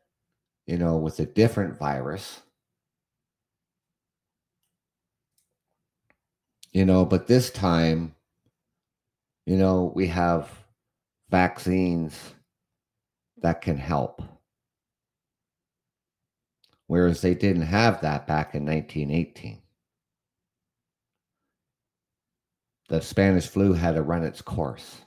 [0.67, 2.41] you know, with a different virus.
[6.73, 8.15] You know, but this time,
[9.45, 10.49] you know, we have
[11.29, 12.17] vaccines
[13.41, 14.21] that can help.
[16.87, 19.61] Whereas they didn't have that back in 1918.
[22.89, 25.01] The Spanish flu had to run its course.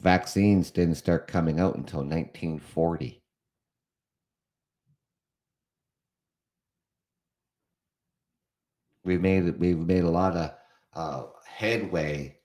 [0.00, 3.22] Vaccines didn't start coming out until 1940.
[9.04, 10.54] We've made we've made a lot of
[10.94, 12.38] uh, headway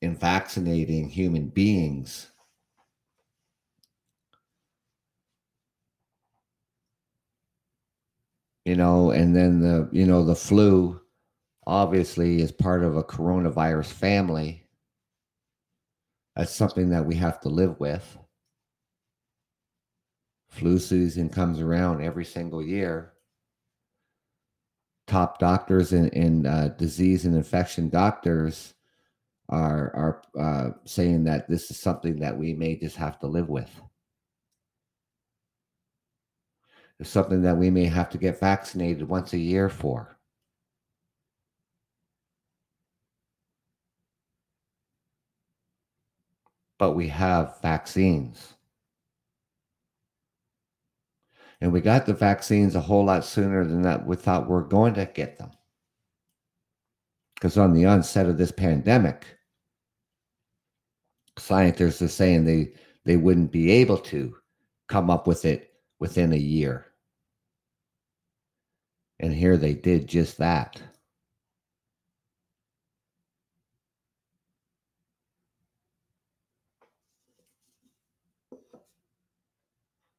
[0.00, 2.30] in vaccinating human beings.
[8.64, 11.00] You know, and then the you know the flu
[11.66, 14.65] obviously is part of a coronavirus family
[16.36, 18.18] that's something that we have to live with.
[20.50, 23.14] Flu season comes around every single year.
[25.06, 28.74] Top doctors and, uh, disease and infection doctors
[29.48, 33.48] are are uh, saying that this is something that we may just have to live
[33.48, 33.70] with.
[36.98, 40.15] It's something that we may have to get vaccinated once a year for.
[46.78, 48.54] But we have vaccines.
[51.60, 54.62] And we got the vaccines a whole lot sooner than that we thought we are
[54.62, 55.50] going to get them.
[57.34, 59.26] Because on the onset of this pandemic,
[61.38, 62.72] scientists are saying they,
[63.04, 64.36] they wouldn't be able to
[64.88, 66.86] come up with it within a year.
[69.18, 70.80] And here they did just that.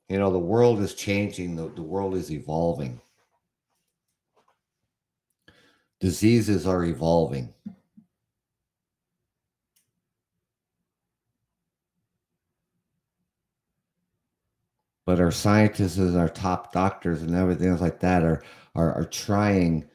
[0.10, 3.02] You know, the world is changing, the, the world is evolving.
[6.00, 7.54] Diseases are evolving.
[15.06, 18.44] But our scientists and our top doctors and everything else like that are,
[18.76, 19.90] are, are trying,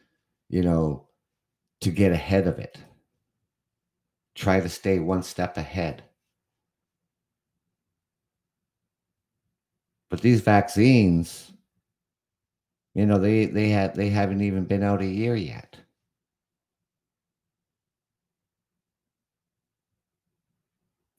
[0.48, 1.06] you know,
[1.80, 2.78] to get ahead of it.
[4.34, 6.02] Try to stay one step ahead.
[10.12, 11.54] But these vaccines,
[12.94, 15.74] you know, they they had they haven't even been out a year yet.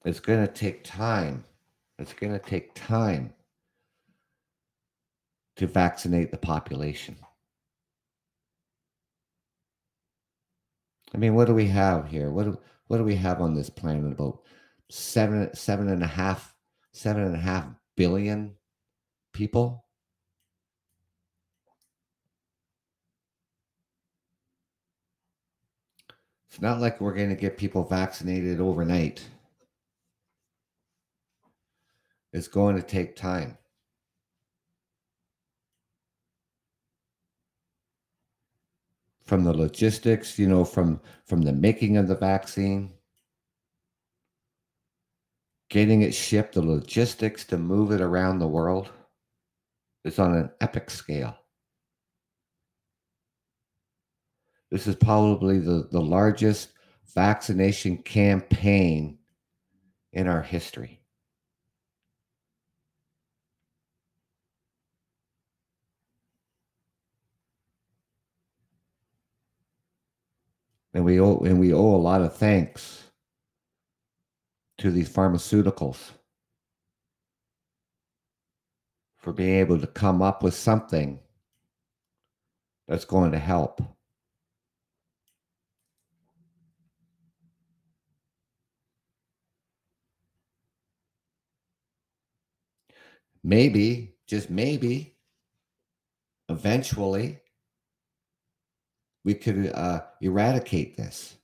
[0.05, 1.43] It's going to take time.
[1.97, 3.33] It's going to take time
[5.55, 7.17] to vaccinate the population.
[11.15, 12.29] I mean, what do we have here?
[12.29, 14.11] What do, what do we have on this planet?
[14.11, 14.43] About
[14.91, 16.53] seven seven and a half
[16.91, 17.65] seven and a half
[17.97, 18.55] billion
[19.33, 19.83] people.
[26.49, 29.23] It's not like we're going to get people vaccinated overnight.
[32.31, 33.57] It's going to take time.
[39.23, 42.91] From the logistics, you know, from from the making of the vaccine,
[45.69, 48.91] getting it shipped, the logistics to move it around the world
[50.03, 51.35] is on an epic scale.
[54.71, 56.69] This is probably the, the largest
[57.13, 59.19] vaccination campaign
[60.11, 61.03] in our history.
[70.93, 73.03] and we owe and we owe a lot of thanks
[74.77, 76.11] to these pharmaceuticals
[79.23, 81.17] for being able to come up with something
[82.89, 83.81] that's going to help.
[93.45, 95.15] Maybe, just maybe,
[96.49, 97.39] eventually,
[99.23, 101.37] we could uh, eradicate this.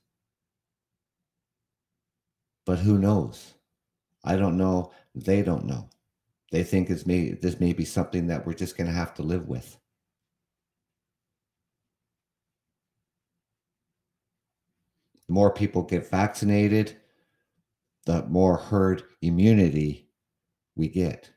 [2.66, 3.54] But who knows?
[4.22, 4.92] I don't know.
[5.14, 5.88] They don't know.
[6.50, 9.22] They think it's may this may be something that we're just going to have to
[9.22, 9.76] live with.
[15.28, 16.96] The more people get vaccinated,
[18.06, 20.08] the more herd immunity
[20.74, 21.30] we get.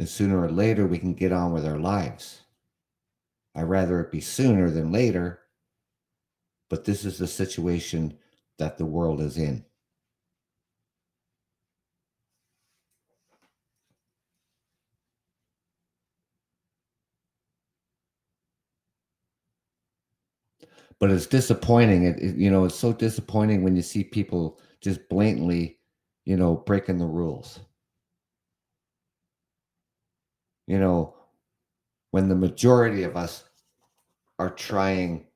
[0.00, 2.40] and sooner or later we can get on with our lives.
[3.54, 5.39] I'd rather it be sooner than later,
[6.70, 8.16] but this is the situation
[8.58, 9.64] that the world is in.
[20.98, 22.04] But it's disappointing.
[22.04, 25.78] It, it, you know, it's so disappointing when you see people just blatantly,
[26.26, 27.60] you know, breaking the rules
[30.70, 31.14] you know,
[32.12, 33.42] when the majority of us
[34.38, 35.26] are trying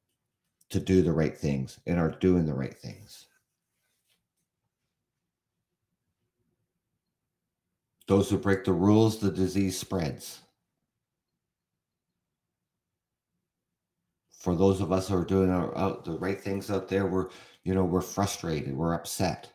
[0.71, 3.27] to do the right things and are doing the right things.
[8.07, 10.41] Those who break the rules, the disease spreads.
[14.31, 17.29] For those of us who are doing our, out, the right things out there, we're,
[17.62, 19.53] you know, we're frustrated, we're upset.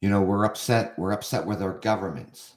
[0.00, 0.98] You know, we're upset.
[0.98, 2.56] We're upset with our governments.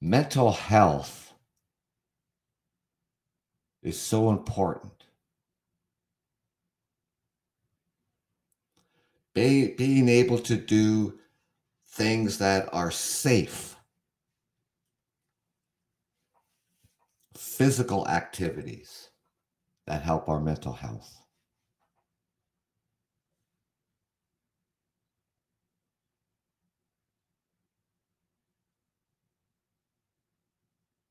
[0.00, 1.32] Mental health
[3.82, 4.92] is so important.
[9.34, 11.18] Be, being able to do
[11.88, 13.76] things that are safe,
[17.34, 19.05] physical activities
[19.86, 21.22] that help our mental health.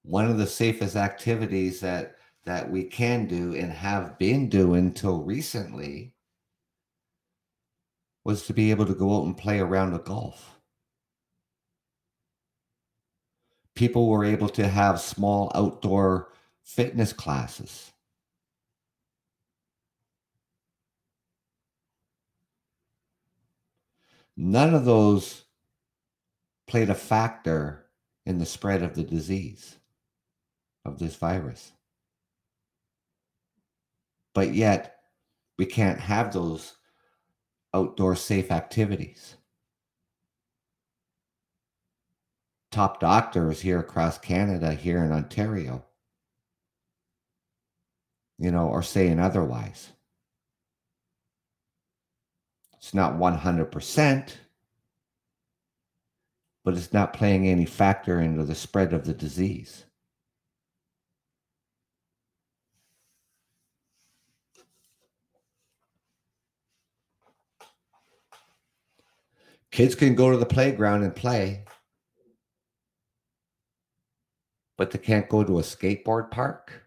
[0.03, 2.15] One of the safest activities that
[2.45, 6.13] that we can do and have been doing till recently
[8.23, 10.59] was to be able to go out and play a round of golf.
[13.75, 16.31] People were able to have small outdoor
[16.63, 17.91] fitness classes.
[24.37, 25.45] None of those
[26.67, 27.85] played a factor
[28.25, 29.77] in the spread of the disease
[30.83, 31.71] of this virus.
[34.33, 34.97] But yet,
[35.57, 36.73] we can't have those
[37.73, 39.35] outdoor safe activities.
[42.71, 45.85] Top doctors here across Canada, here in Ontario,
[48.37, 49.91] you know, are saying otherwise.
[52.85, 54.29] It's not 100%,
[56.63, 59.85] but it's not playing any factor into the spread of the disease.
[69.71, 71.65] Kids can go to the playground and play,
[74.77, 76.84] but they can't go to a skateboard park.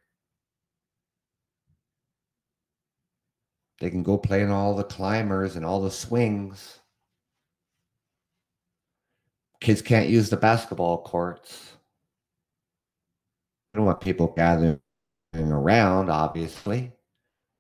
[3.81, 6.81] They can go play in all the climbers and all the swings.
[9.61, 11.73] Kids can't use the basketball courts.
[13.73, 14.81] You don't want people gathering
[15.35, 16.93] around, obviously.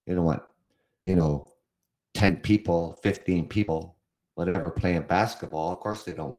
[0.06, 0.42] You don't want,
[1.06, 1.46] you know,
[2.14, 3.98] 10 people, 15 people
[4.38, 5.72] whatever playing basketball.
[5.72, 6.36] Of course, they don't.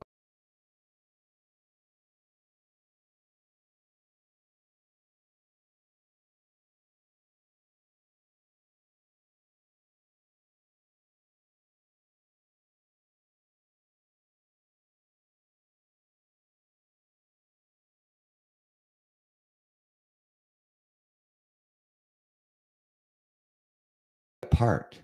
[24.52, 25.00] Apart.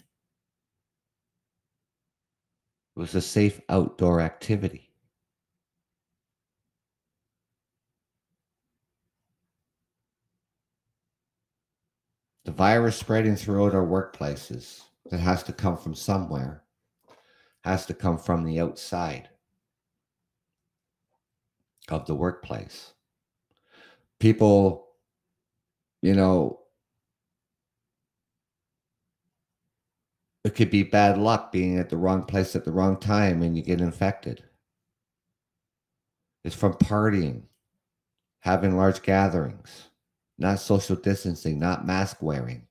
[2.95, 4.89] It was a safe outdoor activity.
[12.45, 16.63] The virus spreading throughout our workplaces that has to come from somewhere,
[17.63, 19.29] has to come from the outside
[21.89, 22.93] of the workplace.
[24.19, 24.87] People,
[26.01, 26.64] you know,
[30.45, 33.57] it could be bad luck being at the wrong place at the wrong time and
[33.57, 34.43] you get infected.
[36.43, 37.45] It's from partying,
[38.41, 39.89] having large gatherings,
[40.37, 42.67] not social distancing, not mask wearing.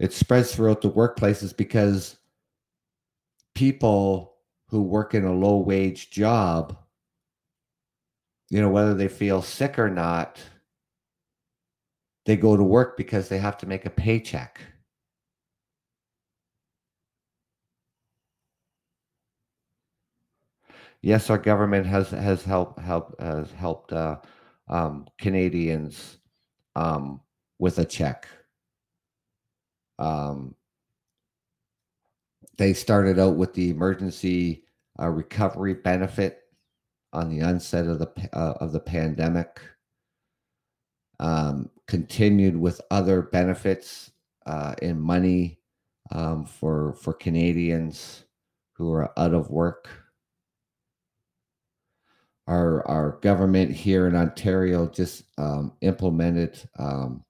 [0.00, 2.16] It spreads throughout the workplaces because
[3.54, 4.34] people
[4.66, 6.76] who work in a low wage job
[8.52, 10.38] you know, whether they feel sick or not,
[12.26, 14.60] they go to work because they have to make a paycheck.
[21.00, 24.18] Yes, our government has has helped help has helped uh,
[24.68, 26.18] um, Canadians
[26.76, 27.22] um,
[27.58, 28.28] with a check.
[29.98, 30.54] Um,
[32.58, 34.64] they started out with the emergency
[35.00, 36.41] uh, recovery benefit
[37.12, 39.60] on the onset of the uh, of the pandemic.
[41.20, 44.10] Um, continued with other benefits
[44.46, 45.58] uh, in money
[46.10, 48.24] um, for for Canadians
[48.72, 49.88] who are out of work.
[52.46, 57.24] Our our government here in Ontario just um, implemented um,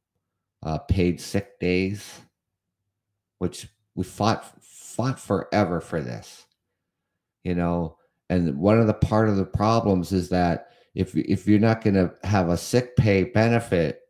[0.62, 2.20] uh, paid sick days,
[3.39, 6.47] which we fought fought forever for this.
[7.45, 7.99] You know,
[8.33, 11.95] and one of the part of the problems is that if if you're not going
[11.95, 14.01] to have a sick pay benefit,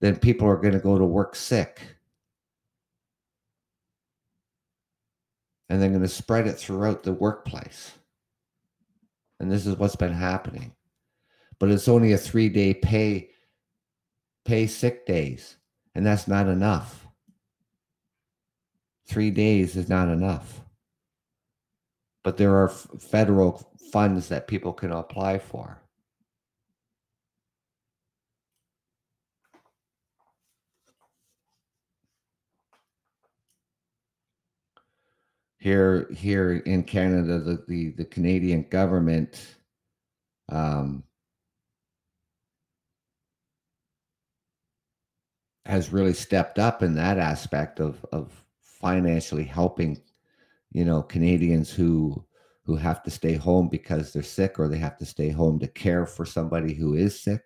[0.00, 1.80] then people are going to go to work sick.
[5.68, 7.92] And they're going to spread it throughout the workplace.
[9.38, 10.74] And this is what's been happening.
[11.60, 13.30] But it's only a 3-day pay
[14.44, 15.56] pay sick days,
[15.94, 17.06] and that's not enough.
[19.06, 20.59] 3 days is not enough
[22.22, 25.80] but there are federal funds that people can apply for.
[35.58, 39.56] Here, here in Canada, the the, the Canadian government
[40.48, 41.04] um,
[45.66, 48.32] has really stepped up in that aspect of of
[48.80, 50.00] financially helping
[50.72, 52.24] you know Canadians who
[52.64, 55.66] who have to stay home because they're sick or they have to stay home to
[55.66, 57.42] care for somebody who is sick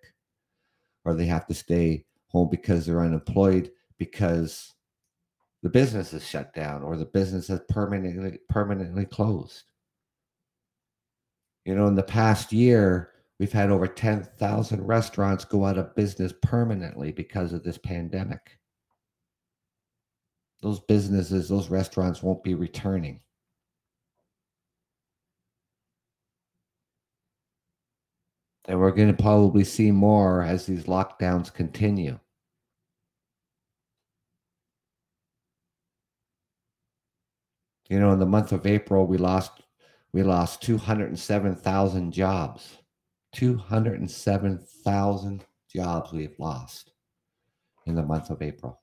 [1.04, 4.74] or they have to stay home because they're unemployed because
[5.62, 9.64] the business is shut down or the business is permanently permanently closed.
[11.64, 16.32] You know in the past year we've had over 10,000 restaurants go out of business
[16.42, 18.58] permanently because of this pandemic
[20.64, 23.20] those businesses, those restaurants won't be returning.
[28.64, 32.18] And we're going to probably see more as these lockdowns continue.
[37.90, 39.50] You know, in the month of April, we lost
[40.14, 42.78] we lost 207,000 jobs.
[43.34, 46.92] 207,000 jobs we have lost
[47.84, 48.80] in the month of April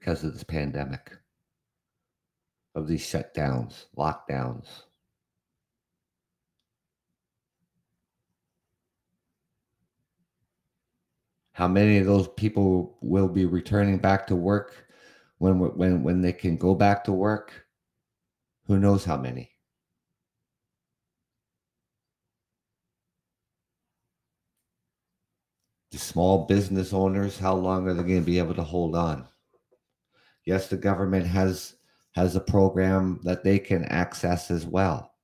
[0.00, 1.12] because of this pandemic,
[2.74, 4.66] of these shutdowns, lockdowns.
[11.52, 14.86] How many of those people will be returning back to work
[15.38, 17.66] when when when they can go back to work?
[18.66, 19.50] Who knows how many?
[25.90, 29.26] The small business owners, how long are they going to be able to hold on?
[30.50, 31.76] Yes, the government has
[32.16, 35.14] has a program that they can access as well.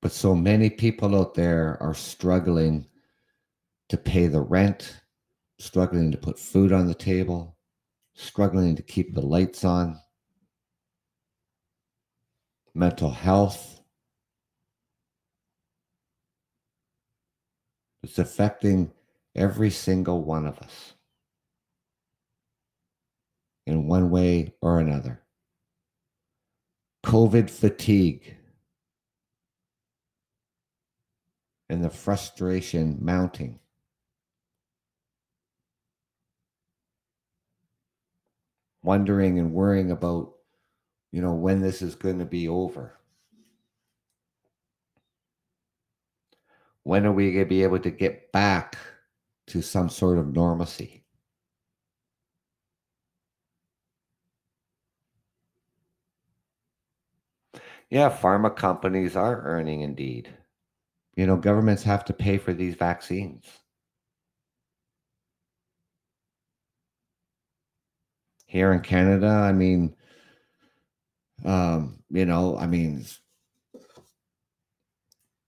[0.00, 2.86] But so many people out there are struggling
[3.88, 5.00] to pay the rent,
[5.58, 7.58] struggling to put food on the table,
[8.14, 9.98] struggling to keep the lights on,
[12.76, 13.77] mental health.
[18.02, 18.92] It's affecting
[19.34, 20.94] every single one of us
[23.66, 25.20] in one way or another.
[27.04, 28.36] COVID fatigue
[31.68, 33.58] and the frustration mounting.
[38.82, 40.32] Wondering and worrying about,
[41.12, 42.97] you know, when this is going to be over.
[46.88, 48.78] When are we going to be able to get back
[49.48, 51.04] to some sort of normalcy?
[57.90, 60.34] Yeah, pharma companies are earning indeed.
[61.14, 63.44] You know, governments have to pay for these vaccines.
[68.46, 69.94] Here in Canada, I mean,
[71.44, 73.04] um, you know, I mean,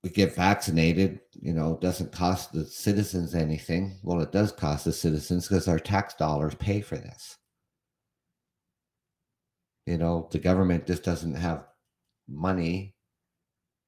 [0.02, 3.98] we get vaccinated, you know, doesn't cost the citizens anything.
[4.02, 7.36] Well, it does cost the citizens because our tax dollars pay for this.
[9.86, 11.66] You know, the government just doesn't have
[12.28, 12.94] money,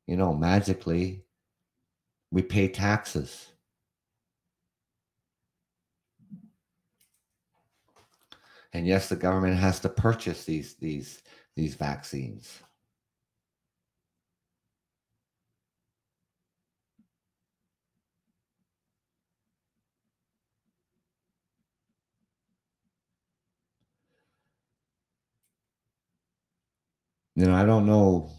[0.07, 1.25] you know, magically
[2.31, 3.49] we pay taxes.
[8.73, 11.23] And yes, the government has to purchase these these
[11.57, 12.59] these vaccines.
[27.43, 28.31] You know, I don't know,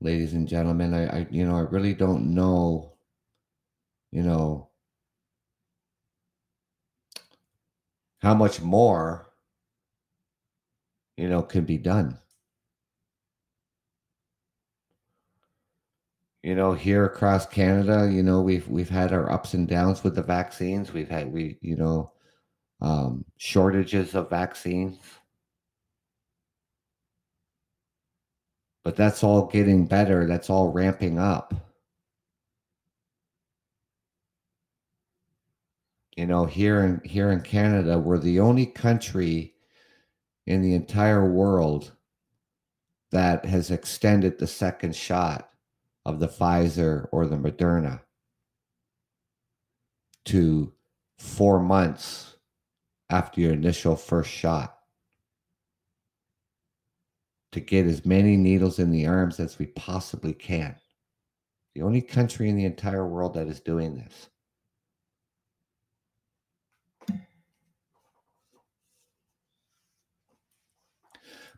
[0.00, 0.94] ladies and gentlemen.
[0.94, 2.92] I, I you know, I really don't know
[4.12, 4.68] you know,
[8.20, 9.32] how much more,
[11.16, 12.18] you know, can be done.
[16.44, 20.14] You know, here across Canada, you know, we've we've had our ups and downs with
[20.14, 20.92] the vaccines.
[20.92, 22.12] We've had we, you know,
[22.80, 24.98] um, shortages of vaccines.
[28.84, 30.26] But that's all getting better.
[30.26, 31.54] That's all ramping up.
[36.16, 39.54] you know here in here in canada we're the only country
[40.46, 41.92] in the entire world
[43.10, 45.50] that has extended the second shot
[46.04, 48.00] of the pfizer or the moderna
[50.24, 50.72] to
[51.18, 52.36] four months
[53.10, 54.78] after your initial first shot
[57.52, 60.74] to get as many needles in the arms as we possibly can.
[61.74, 64.28] The only country in the entire world that is doing this.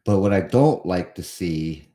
[0.04, 1.88] But what I don't like to see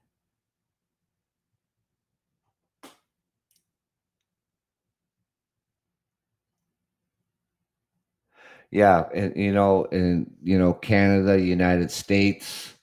[8.72, 12.74] yeah, and you know, in you know, Canada, United States,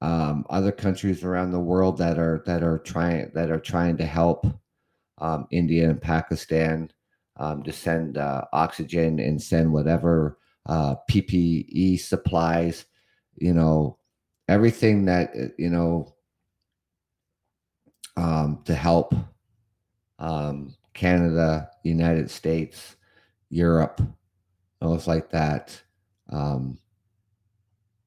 [0.00, 4.06] um, other countries around the world that are that are trying that are trying to
[4.06, 4.46] help
[5.18, 6.90] um, India and Pakistan
[7.38, 12.86] um, to send uh, oxygen and send whatever uh, PPE supplies,
[13.36, 13.98] you know,
[14.48, 16.14] everything that uh, you know
[18.16, 19.14] um, to help
[20.18, 22.96] um, Canada, United States,
[23.50, 24.00] Europe,
[24.80, 25.80] those like that.
[26.30, 26.78] Um,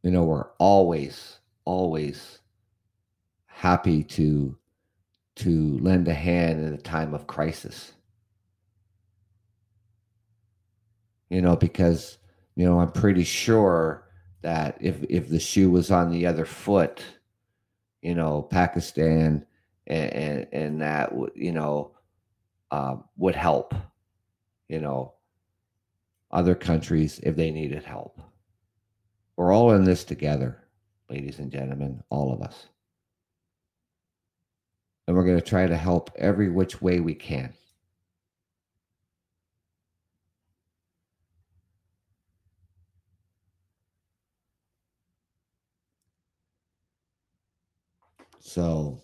[0.03, 1.38] you know, we're always,
[1.69, 2.39] always
[3.45, 4.57] happy to
[5.35, 7.93] to lend a hand in a time of crisis.
[11.29, 12.17] You know, because
[12.55, 14.07] you know, I'm pretty sure
[14.41, 17.03] that if if the shoe was on the other foot,
[18.01, 19.45] you know, Pakistan
[19.85, 21.91] and and, and that would you know
[22.71, 23.75] uh, would help,
[24.67, 25.13] you know,
[26.31, 28.19] other countries if they needed help.
[29.35, 30.63] We're all in this together,
[31.09, 32.67] ladies and gentlemen, all of us.
[35.07, 37.53] And we're going to try to help every which way we can.
[48.39, 49.03] So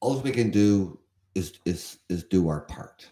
[0.00, 0.98] all we can do
[1.34, 3.08] is is is do our part.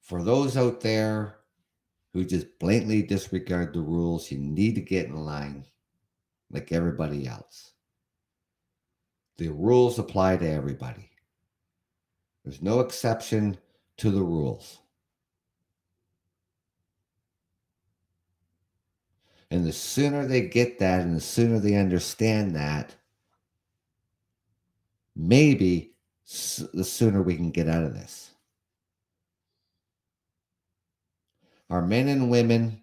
[0.00, 1.37] For those out there
[2.18, 5.64] who just blatantly disregard the rules, you need to get in line
[6.50, 7.72] like everybody else.
[9.36, 11.10] The rules apply to everybody.
[12.44, 13.56] There's no exception
[13.98, 14.78] to the rules.
[19.52, 22.96] And the sooner they get that and the sooner they understand that,
[25.14, 25.92] maybe
[26.74, 28.27] the sooner we can get out of this.
[31.70, 32.82] Our men and women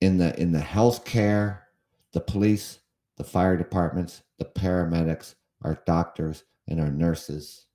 [0.00, 1.60] in the in the healthcare,
[2.12, 2.80] the police,
[3.16, 7.66] the fire departments, the paramedics, our doctors, and our nurses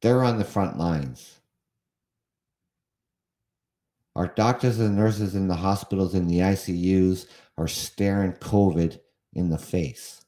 [0.00, 1.40] They're on the front lines.
[4.14, 9.00] Our doctors and nurses in the hospitals in the ICUs are staring COVID
[9.34, 10.24] in the face.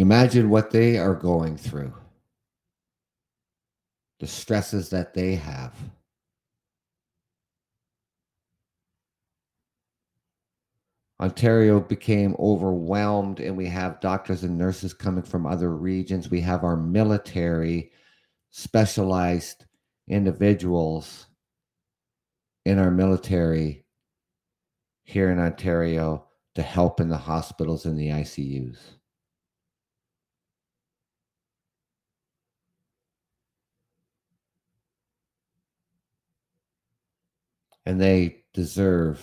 [0.00, 1.92] Imagine what they are going through,
[4.18, 5.74] the stresses that they have.
[11.20, 16.30] Ontario became overwhelmed, and we have doctors and nurses coming from other regions.
[16.30, 17.92] We have our military,
[18.48, 19.66] specialized
[20.08, 21.26] individuals
[22.64, 23.84] in our military
[25.02, 28.78] here in Ontario to help in the hospitals and the ICUs.
[37.86, 39.20] And they deserve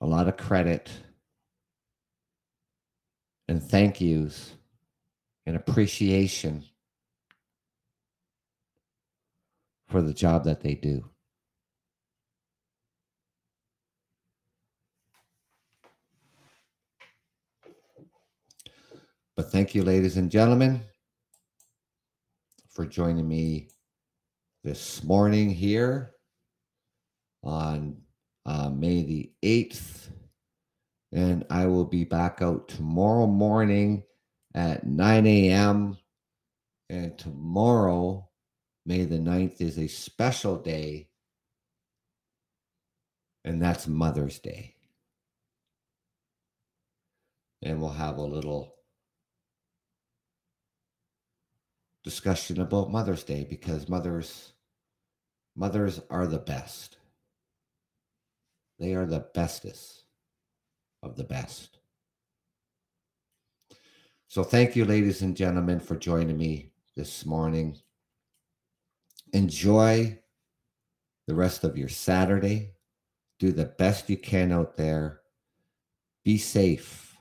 [0.00, 0.90] a lot of credit
[3.48, 4.52] and thank yous
[5.46, 6.64] and appreciation
[9.88, 11.04] for the job that they do.
[19.36, 20.82] But thank you, ladies and gentlemen,
[22.70, 23.68] for joining me
[24.64, 26.12] this morning here
[27.42, 27.96] on
[28.46, 30.08] uh, May the 8th.
[31.12, 34.04] And I will be back out tomorrow morning
[34.54, 35.98] at 9 a.m.
[36.88, 38.28] And tomorrow,
[38.86, 41.08] May the 9th, is a special day,
[43.44, 44.74] and that's Mother's Day.
[47.62, 48.74] And we'll have a little
[52.04, 54.52] discussion about Mother's Day because mothers
[55.54, 56.96] mothers are the best.
[58.78, 60.04] They are the bestest
[61.02, 61.78] of the best.
[64.28, 67.76] So, thank you, ladies and gentlemen, for joining me this morning.
[69.32, 70.18] Enjoy
[71.26, 72.72] the rest of your Saturday.
[73.38, 75.20] Do the best you can out there.
[76.24, 77.16] Be safe.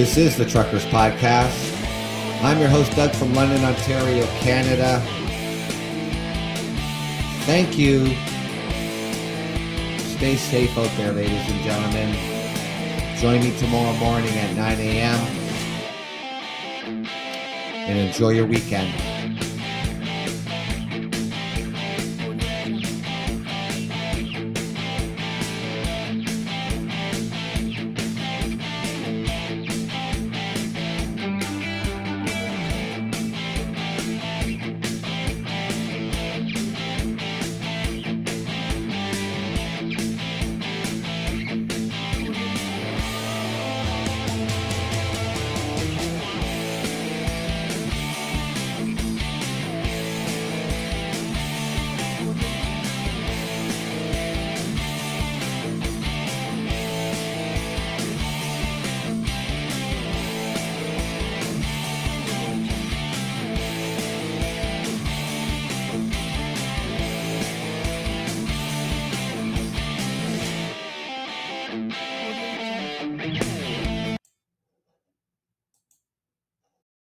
[0.00, 1.76] This is the Truckers Podcast.
[2.42, 4.98] I'm your host, Doug from London, Ontario, Canada.
[7.44, 8.06] Thank you.
[10.16, 12.16] Stay safe out there, ladies and gentlemen.
[13.18, 15.20] Join me tomorrow morning at 9 a.m.
[17.74, 19.39] and enjoy your weekend.